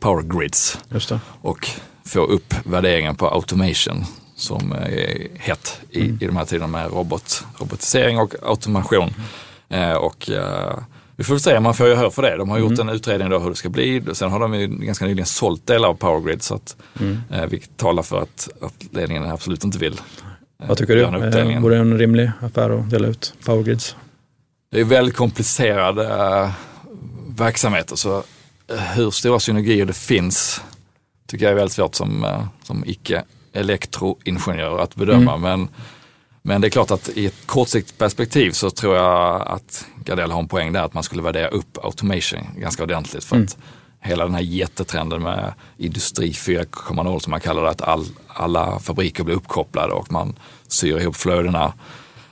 power 0.00 0.22
grids 0.22 0.78
och 1.42 1.68
få 2.04 2.20
upp 2.20 2.54
värderingen 2.64 3.16
på 3.16 3.28
automation 3.28 4.04
som 4.36 4.72
är 4.72 5.28
hett 5.38 5.80
i, 5.90 6.00
i 6.00 6.26
de 6.26 6.36
här 6.36 6.44
tiderna 6.44 6.66
med 6.66 6.92
robot, 6.92 7.44
robotisering 7.58 8.18
och 8.18 8.34
automation. 8.42 9.14
Eh, 9.68 9.92
och 9.92 10.30
eh, 10.30 10.78
vi 11.16 11.24
får 11.24 11.38
se, 11.38 11.60
man 11.60 11.74
får 11.74 11.86
ju 11.86 11.94
höra 11.94 12.10
för 12.10 12.22
det. 12.22 12.36
De 12.36 12.48
har 12.48 12.58
gjort 12.58 12.78
en 12.78 12.88
utredning 12.88 13.30
då 13.30 13.38
hur 13.38 13.50
det 13.50 13.56
ska 13.56 13.68
bli. 13.68 14.02
Sen 14.12 14.30
har 14.30 14.40
de 14.40 14.54
ju 14.54 14.66
ganska 14.66 15.04
nyligen 15.04 15.26
sålt 15.26 15.66
delar 15.66 15.88
av 15.88 15.94
Powergrid 15.94 16.42
så 16.42 16.54
att, 16.54 16.76
eh, 17.30 17.46
vilket 17.46 17.76
talar 17.76 18.02
för 18.02 18.22
att, 18.22 18.48
att 18.60 18.74
ledningen 18.92 19.24
absolut 19.24 19.64
inte 19.64 19.78
vill 19.78 19.92
eh, 19.92 20.68
Vad 20.68 20.78
tycker 20.78 20.96
du? 20.96 21.02
Eh, 21.02 21.60
Vore 21.60 21.74
det 21.74 21.80
en 21.80 21.98
rimlig 21.98 22.30
affär 22.40 22.70
att 22.70 22.90
dela 22.90 23.08
ut 23.08 23.34
Powergrids? 23.44 23.96
Det 24.70 24.80
är 24.80 24.84
väldigt 24.84 25.16
komplicerade 25.16 26.08
äh, 26.42 26.50
verksamheter 27.36 27.96
så 27.96 28.16
äh, 28.70 28.76
hur 28.94 29.10
stora 29.10 29.40
synergier 29.40 29.84
det 29.84 29.96
finns 29.96 30.60
tycker 31.26 31.44
jag 31.44 31.52
är 31.52 31.56
väldigt 31.56 31.72
svårt 31.72 31.94
som, 31.94 32.24
äh, 32.24 32.44
som 32.62 32.84
icke 32.86 33.24
elektroingenjör 33.52 34.78
att 34.78 34.94
bedöma. 34.94 35.36
Men, 35.36 35.68
men 36.46 36.60
det 36.60 36.68
är 36.68 36.70
klart 36.70 36.90
att 36.90 37.08
i 37.08 37.26
ett 37.26 37.46
kortsiktigt 37.46 37.98
perspektiv 37.98 38.50
så 38.50 38.70
tror 38.70 38.96
jag 38.96 39.42
att 39.48 39.86
Gardell 40.04 40.30
har 40.30 40.40
en 40.40 40.48
poäng 40.48 40.72
där 40.72 40.82
att 40.82 40.94
man 40.94 41.02
skulle 41.02 41.22
värdera 41.22 41.48
upp 41.48 41.78
automation 41.84 42.46
ganska 42.56 42.82
ordentligt. 42.82 43.24
För 43.24 43.42
att 43.42 43.56
hela 44.00 44.24
den 44.24 44.34
här 44.34 44.42
jättetrenden 44.42 45.22
med 45.22 45.54
industri 45.76 46.30
4.0 46.30 47.18
som 47.18 47.30
man 47.30 47.40
kallar 47.40 47.62
det, 47.62 47.70
att 47.70 47.82
all, 47.82 48.06
alla 48.28 48.78
fabriker 48.78 49.24
blir 49.24 49.34
uppkopplade 49.34 49.92
och 49.92 50.12
man 50.12 50.38
syr 50.68 50.98
ihop 50.98 51.16
flödena 51.16 51.72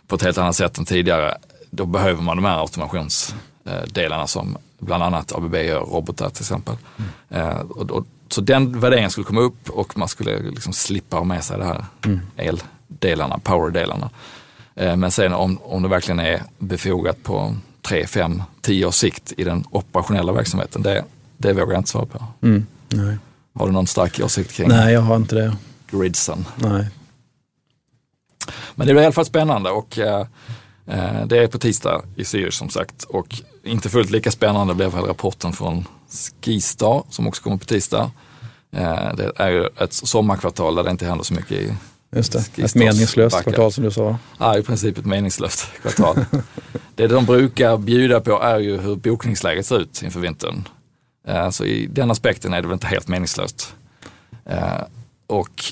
på 0.07 0.17
ett 0.17 0.23
helt 0.23 0.39
annat 0.39 0.57
sätt 0.57 0.79
än 0.79 0.85
tidigare. 0.85 1.35
Då 1.71 1.87
behöver 1.87 2.23
man 2.23 2.37
de 2.37 2.45
här 2.45 2.61
automationsdelarna 2.61 4.27
som 4.27 4.57
bland 4.79 5.03
annat 5.03 5.33
ABB 5.33 5.55
gör, 5.55 5.81
robotar 5.81 6.31
till 6.31 6.43
exempel. 6.43 6.77
Eh, 7.29 7.59
och, 7.59 7.91
och, 7.91 8.07
så 8.29 8.41
den 8.41 8.81
värderingen 8.81 9.11
skulle 9.11 9.25
komma 9.25 9.41
upp 9.41 9.71
och 9.71 9.99
man 9.99 10.09
skulle 10.09 10.39
liksom 10.39 10.73
slippa 10.73 11.17
ha 11.17 11.25
med 11.25 11.45
sig 11.45 11.59
det 11.59 11.65
här 11.65 11.85
eldelarna, 13.01 13.39
powerdelarna. 13.39 14.11
Eh, 14.75 14.97
men 14.97 15.11
sen 15.11 15.33
om, 15.33 15.59
om 15.63 15.83
det 15.83 15.89
verkligen 15.89 16.21
är 16.21 16.43
befogat 16.59 17.23
på 17.23 17.57
3, 17.83 18.07
5, 18.07 18.43
10 18.61 18.87
års 18.87 18.95
sikt 18.95 19.33
i 19.37 19.45
den 19.45 19.65
operationella 19.71 20.33
verksamheten, 20.33 20.83
det, 20.83 21.05
det 21.37 21.53
vågar 21.53 21.73
jag 21.73 21.81
inte 21.81 21.91
svara 21.91 22.07
på. 22.07 22.25
Mm. 22.43 22.67
Har 23.55 23.67
du 23.67 23.73
någon 23.73 23.87
stark 23.87 24.21
åsikt 24.21 24.53
kring 24.53 24.69
Nej, 24.69 24.93
jag 24.93 25.01
har 25.01 25.17
inte 25.17 25.35
det. 25.35 25.57
gridsen? 25.91 26.45
Nej. 26.57 26.87
Men 28.75 28.87
det 28.87 28.93
blir 28.93 29.03
i 29.03 29.07
alla 29.07 29.13
fall 29.13 29.25
spännande 29.25 29.71
och 29.71 29.99
eh, 29.99 30.27
eh, 30.87 31.27
det 31.27 31.39
är 31.39 31.47
på 31.47 31.59
tisdag 31.59 32.03
i 32.17 32.23
Zürich 32.23 32.51
som 32.51 32.69
sagt. 32.69 33.05
Och 33.05 33.27
inte 33.63 33.89
fullt 33.89 34.11
lika 34.11 34.31
spännande 34.31 34.75
blev 34.75 34.93
väl 34.93 35.05
rapporten 35.05 35.53
från 35.53 35.85
Skistar 36.43 37.03
som 37.11 37.27
också 37.27 37.43
kommer 37.43 37.57
på 37.57 37.65
tisdag. 37.65 38.11
Eh, 38.73 39.15
det 39.17 39.33
är 39.37 39.51
ju 39.51 39.67
ett 39.67 39.93
sommarkvartal 39.93 40.75
där 40.75 40.83
det 40.83 40.91
inte 40.91 41.07
händer 41.07 41.25
så 41.25 41.35
mycket 41.35 41.53
i 41.53 41.75
Just 42.17 42.33
det. 42.33 42.39
Ett 42.39 42.45
Skistars 42.55 42.75
meningslöst 42.75 43.37
backar. 43.37 43.51
kvartal 43.53 43.73
som 43.73 43.85
du 43.85 43.91
sa. 43.91 44.17
Ja, 44.39 44.59
i 44.59 44.63
princip 44.63 44.99
ett 44.99 45.07
meningslöst 45.07 45.67
kvartal. 45.83 46.25
det 46.95 47.07
de 47.07 47.27
brukar 47.27 47.77
bjuda 47.77 48.21
på 48.21 48.43
är 48.43 48.59
ju 48.59 48.79
hur 48.81 48.97
bokningsläget 48.97 49.67
ser 49.67 49.79
ut 49.81 50.03
inför 50.03 50.21
vintern. 50.21 50.69
Eh, 51.29 51.51
Så 51.51 51.65
i 51.65 51.87
den 51.87 52.11
aspekten 52.11 52.53
är 52.55 52.63
det 52.63 52.69
väl 52.69 52.75
inte 52.75 52.87
helt 52.87 53.09
meningslöst. 53.09 53.75
Eh, 54.45 54.81
Och 55.27 55.65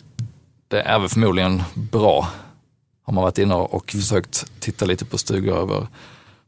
det 0.68 0.80
är 0.80 0.98
väl 0.98 1.08
förmodligen 1.08 1.62
bra. 1.74 2.28
Har 3.04 3.12
man 3.12 3.24
varit 3.24 3.38
inne 3.38 3.54
och 3.54 3.90
försökt 3.90 4.46
titta 4.60 4.84
lite 4.84 5.04
på 5.04 5.18
stugor 5.18 5.56
över 5.58 5.86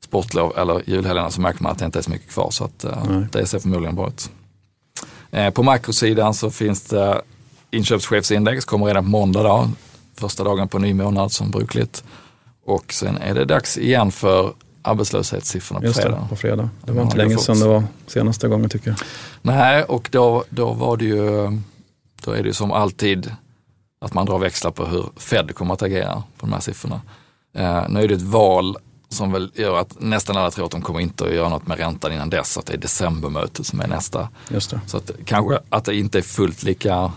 sportlov 0.00 0.52
eller 0.58 0.82
julhelgerna 0.90 1.30
så 1.30 1.40
märker 1.40 1.62
man 1.62 1.72
att 1.72 1.78
det 1.78 1.84
inte 1.84 1.98
är 1.98 2.02
så 2.02 2.10
mycket 2.10 2.30
kvar. 2.30 2.50
Så 2.50 2.64
att 2.64 2.84
eh, 2.84 3.20
det 3.32 3.46
ser 3.46 3.58
förmodligen 3.58 3.94
bra 3.94 4.08
ut. 4.08 4.30
På 5.54 5.62
makrosidan 5.62 6.34
så 6.34 6.50
finns 6.50 6.82
det 6.82 7.22
inköpschefsindex, 7.74 8.64
kommer 8.64 8.86
redan 8.86 9.04
på 9.04 9.10
måndag 9.10 9.42
då, 9.42 9.68
första 10.16 10.44
dagen 10.44 10.68
på 10.68 10.78
ny 10.78 10.94
månad 10.94 11.32
som 11.32 11.50
brukligt. 11.50 12.04
Och 12.66 12.92
sen 12.92 13.16
är 13.18 13.34
det 13.34 13.44
dags 13.44 13.78
igen 13.78 14.12
för 14.12 14.52
arbetslöshetssiffrorna 14.82 15.80
på 15.80 15.86
Just 15.86 16.00
fredag. 16.00 16.18
det, 16.22 16.28
på 16.28 16.36
fredag. 16.36 16.62
Det 16.84 16.92
Ja, 16.92 16.92
var 16.94 17.02
inte 17.02 17.16
det 17.16 17.22
har 17.22 17.28
länge 17.28 17.40
sedan 17.40 17.60
det 17.60 17.66
var 17.68 17.82
senaste 18.06 18.48
gången 18.48 18.70
tycker 18.70 18.88
jag. 18.90 18.96
Nej, 19.42 19.82
och 19.84 20.08
då, 20.12 20.44
då 20.50 20.72
var 20.72 20.96
det 20.96 21.04
ju, 21.04 21.50
då 22.24 22.30
är 22.30 22.42
det 22.42 22.46
ju 22.48 22.52
som 22.52 22.72
alltid 22.72 23.32
att 24.00 24.14
man 24.14 24.26
drar 24.26 24.38
växlar 24.38 24.70
på 24.70 24.86
hur 24.86 25.04
Fed 25.16 25.54
kommer 25.54 25.74
att 25.74 25.82
agera 25.82 26.14
på 26.14 26.46
de 26.46 26.52
här 26.52 26.60
siffrorna. 26.60 27.00
Eh, 27.56 27.84
nu 27.88 28.02
är 28.02 28.08
det 28.08 28.14
ett 28.14 28.22
val 28.22 28.76
som 29.08 29.32
väl 29.32 29.50
gör 29.54 29.78
att 29.78 30.00
nästan 30.00 30.36
alla 30.36 30.50
tror 30.50 30.64
att 30.64 30.70
de 30.70 30.82
kommer 30.82 31.00
inte 31.00 31.24
att 31.24 31.34
göra 31.34 31.48
något 31.48 31.66
med 31.66 31.78
räntan 31.78 32.12
innan 32.12 32.30
dess, 32.30 32.58
att 32.58 32.66
det 32.66 32.72
är 32.72 32.78
decembermötet 32.78 33.66
som 33.66 33.80
är 33.80 33.86
nästa. 33.86 34.28
Just 34.48 34.70
det. 34.70 34.80
Så 34.86 34.96
att, 34.96 35.10
kanske 35.24 35.58
att 35.68 35.84
det 35.84 35.94
inte 35.96 36.18
är 36.18 36.22
fullt 36.22 36.62
lika, 36.62 37.12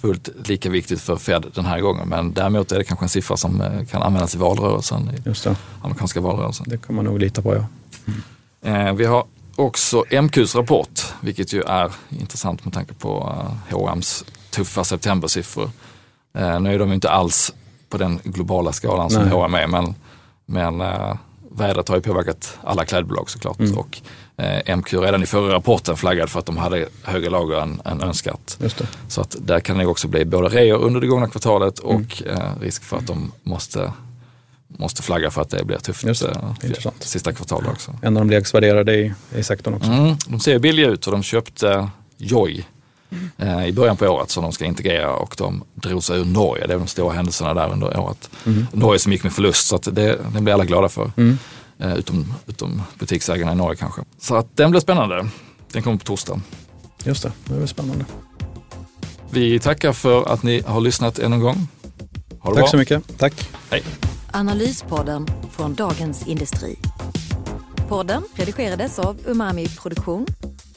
fullt 0.00 0.48
lika 0.48 0.70
viktigt 0.70 1.00
för 1.00 1.16
Fed 1.16 1.46
den 1.54 1.64
här 1.64 1.80
gången, 1.80 2.08
men 2.08 2.32
däremot 2.32 2.72
är 2.72 2.78
det 2.78 2.84
kanske 2.84 3.04
en 3.04 3.08
siffra 3.08 3.36
som 3.36 3.60
eh, 3.60 3.84
kan 3.84 4.02
användas 4.02 4.34
i 4.34 4.38
valrörelsen, 4.38 5.10
i 5.10 5.30
amerikanska 5.82 6.20
valrörelsen. 6.20 6.66
Det 6.68 6.78
kan 6.78 6.94
man 6.96 7.04
nog 7.04 7.18
lita 7.18 7.42
på 7.42 7.54
ja. 7.54 7.64
Eh, 8.62 8.92
vi 8.92 9.04
har 9.04 9.24
också 9.56 10.04
MQs 10.10 10.54
rapport, 10.54 11.00
vilket 11.20 11.52
ju 11.52 11.62
är 11.62 11.92
intressant 12.08 12.64
med 12.64 12.74
tanke 12.74 12.94
på 12.94 13.34
eh, 13.70 13.74
H&M's 13.74 14.24
tuffa 14.50 14.84
septembersiffror. 14.84 15.70
Eh, 16.38 16.60
nu 16.60 16.74
är 16.74 16.78
de 16.78 16.88
ju 16.88 16.94
inte 16.94 17.10
alls 17.10 17.54
på 17.88 17.98
den 17.98 18.20
globala 18.24 18.72
skalan 18.72 19.10
som. 19.10 19.28
H&M 19.30 19.54
är, 19.54 19.66
men, 19.66 19.94
men 20.46 20.80
eh, 20.80 21.16
vädret 21.58 21.88
har 21.88 21.96
ju 21.96 22.02
påverkat 22.02 22.58
alla 22.64 22.84
klädbolag 22.84 23.30
såklart. 23.30 23.58
Mm. 23.58 23.78
Och 23.78 24.00
eh, 24.36 24.76
MQ 24.76 24.92
redan 24.92 25.22
i 25.22 25.26
förra 25.26 25.54
rapporten 25.54 25.96
flaggade 25.96 26.28
för 26.28 26.38
att 26.38 26.46
de 26.46 26.56
hade 26.56 26.88
högre 27.02 27.30
lager 27.30 27.60
än, 27.60 27.80
än 27.84 28.02
önskat. 28.02 28.58
Så 29.08 29.20
att 29.20 29.36
där 29.40 29.60
kan 29.60 29.78
det 29.78 29.86
också 29.86 30.08
bli 30.08 30.24
både 30.24 30.48
reor 30.48 30.78
under 30.82 31.00
det 31.00 31.06
gångna 31.06 31.28
kvartalet 31.28 31.78
Mm. 31.84 31.96
och 31.96 32.22
eh, 32.26 32.50
risk 32.60 32.84
för 32.84 32.96
att 32.96 33.06
de 33.06 33.32
måste, 33.42 33.92
måste 34.68 35.02
flagga 35.02 35.30
för 35.30 35.42
att 35.42 35.50
det 35.50 35.64
blir 35.64 35.76
tufft 35.78 36.04
Just 36.04 36.22
det. 36.22 36.30
eh, 36.62 36.90
sista 37.00 37.32
kvartalet 37.32 37.68
också. 37.70 37.94
En 38.02 38.16
av 38.16 38.26
de 38.26 38.30
lägst 38.30 38.54
värderade 38.54 38.94
i, 38.94 39.12
i 39.36 39.42
sektorn 39.42 39.74
också. 39.74 39.90
Mm, 39.90 40.16
de 40.26 40.40
ser 40.40 40.58
billiga 40.58 40.86
ut 40.88 41.06
och 41.06 41.12
de 41.12 41.22
köpte 41.22 41.88
Joy 42.16 42.64
i 43.66 43.72
början 43.72 43.96
på 43.96 44.06
året 44.06 44.30
som 44.30 44.42
de 44.42 44.52
ska 44.52 44.64
integrera 44.64 45.14
och 45.16 45.34
de 45.38 45.64
drog 45.74 46.02
sig 46.04 46.18
ur 46.20 46.24
Norge. 46.24 46.66
Det 46.66 46.74
är 46.74 46.78
de 46.78 46.86
stora 46.86 47.12
händelserna 47.12 47.54
där 47.54 47.72
under 47.72 48.00
året. 48.00 48.30
Norge 48.72 48.98
som 48.98 49.12
gick 49.12 49.22
med 49.22 49.32
förlust 49.32 49.66
så 49.66 49.76
att 49.76 49.82
det, 49.82 50.18
det 50.34 50.40
blir 50.40 50.54
alla 50.54 50.64
glada 50.64 50.88
för. 50.88 51.10
Eh, 51.80 51.94
utom, 51.96 52.34
utom 52.46 52.82
butiksägarna 52.98 53.52
i 53.52 53.54
Norge 53.54 53.76
kanske. 53.76 54.02
Så 54.20 54.36
att 54.36 54.56
den 54.56 54.70
blir 54.70 54.80
spännande. 54.80 55.28
Den 55.72 55.82
kommer 55.82 55.96
på 55.96 56.04
torsdag. 56.04 56.40
Just 57.04 57.22
det, 57.22 57.32
det 57.44 57.54
är 57.54 57.58
väl 57.58 57.68
spännande. 57.68 58.04
Vi 59.30 59.58
tackar 59.58 59.92
för 59.92 60.32
att 60.32 60.42
ni 60.42 60.62
har 60.66 60.80
lyssnat 60.80 61.18
än 61.18 61.32
en 61.32 61.40
gång. 61.40 61.68
Ha 62.40 62.50
det 62.50 62.54
Tack 62.54 62.62
bra. 62.62 62.70
så 62.70 62.76
mycket. 62.76 63.18
Tack. 63.18 63.50
Hej. 63.70 63.82
Analyspodden 64.32 65.26
från 65.50 65.74
Dagens 65.74 66.26
Industri. 66.26 66.78
Podden 67.88 68.22
redigerades 68.34 68.98
av 68.98 69.16
Umami 69.26 69.68
Produktion. 69.68 70.26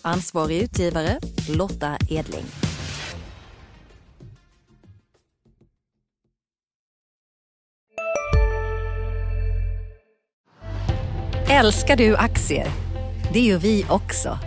Ansvarig 0.01 0.61
utgivare 0.61 1.19
Lotta 1.49 1.97
Edling. 2.09 2.45
Älskar 11.49 11.95
du 11.95 12.15
aktier? 12.15 12.67
Det 13.33 13.39
gör 13.41 13.57
vi 13.57 13.85
också. 13.89 14.37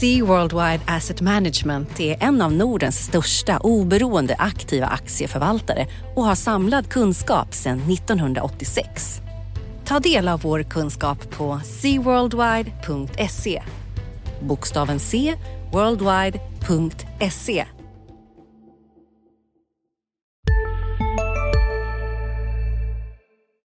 Sea 0.00 0.24
Worldwide 0.24 0.80
Asset 0.86 1.20
Management 1.20 2.00
är 2.00 2.22
en 2.22 2.42
av 2.42 2.52
Nordens 2.52 3.04
största 3.04 3.58
oberoende 3.58 4.34
aktiva 4.38 4.86
aktieförvaltare 4.86 5.86
och 6.16 6.24
har 6.24 6.34
samlad 6.34 6.88
kunskap 6.88 7.54
sedan 7.54 7.80
1986. 7.92 9.20
Ta 9.84 10.00
del 10.00 10.28
av 10.28 10.40
vår 10.40 10.62
kunskap 10.62 11.30
på 11.30 11.60
seaworldwide.se. 11.64 13.62
Bokstaven 14.40 15.00
C, 15.00 15.34
worldwide.se 15.72 17.75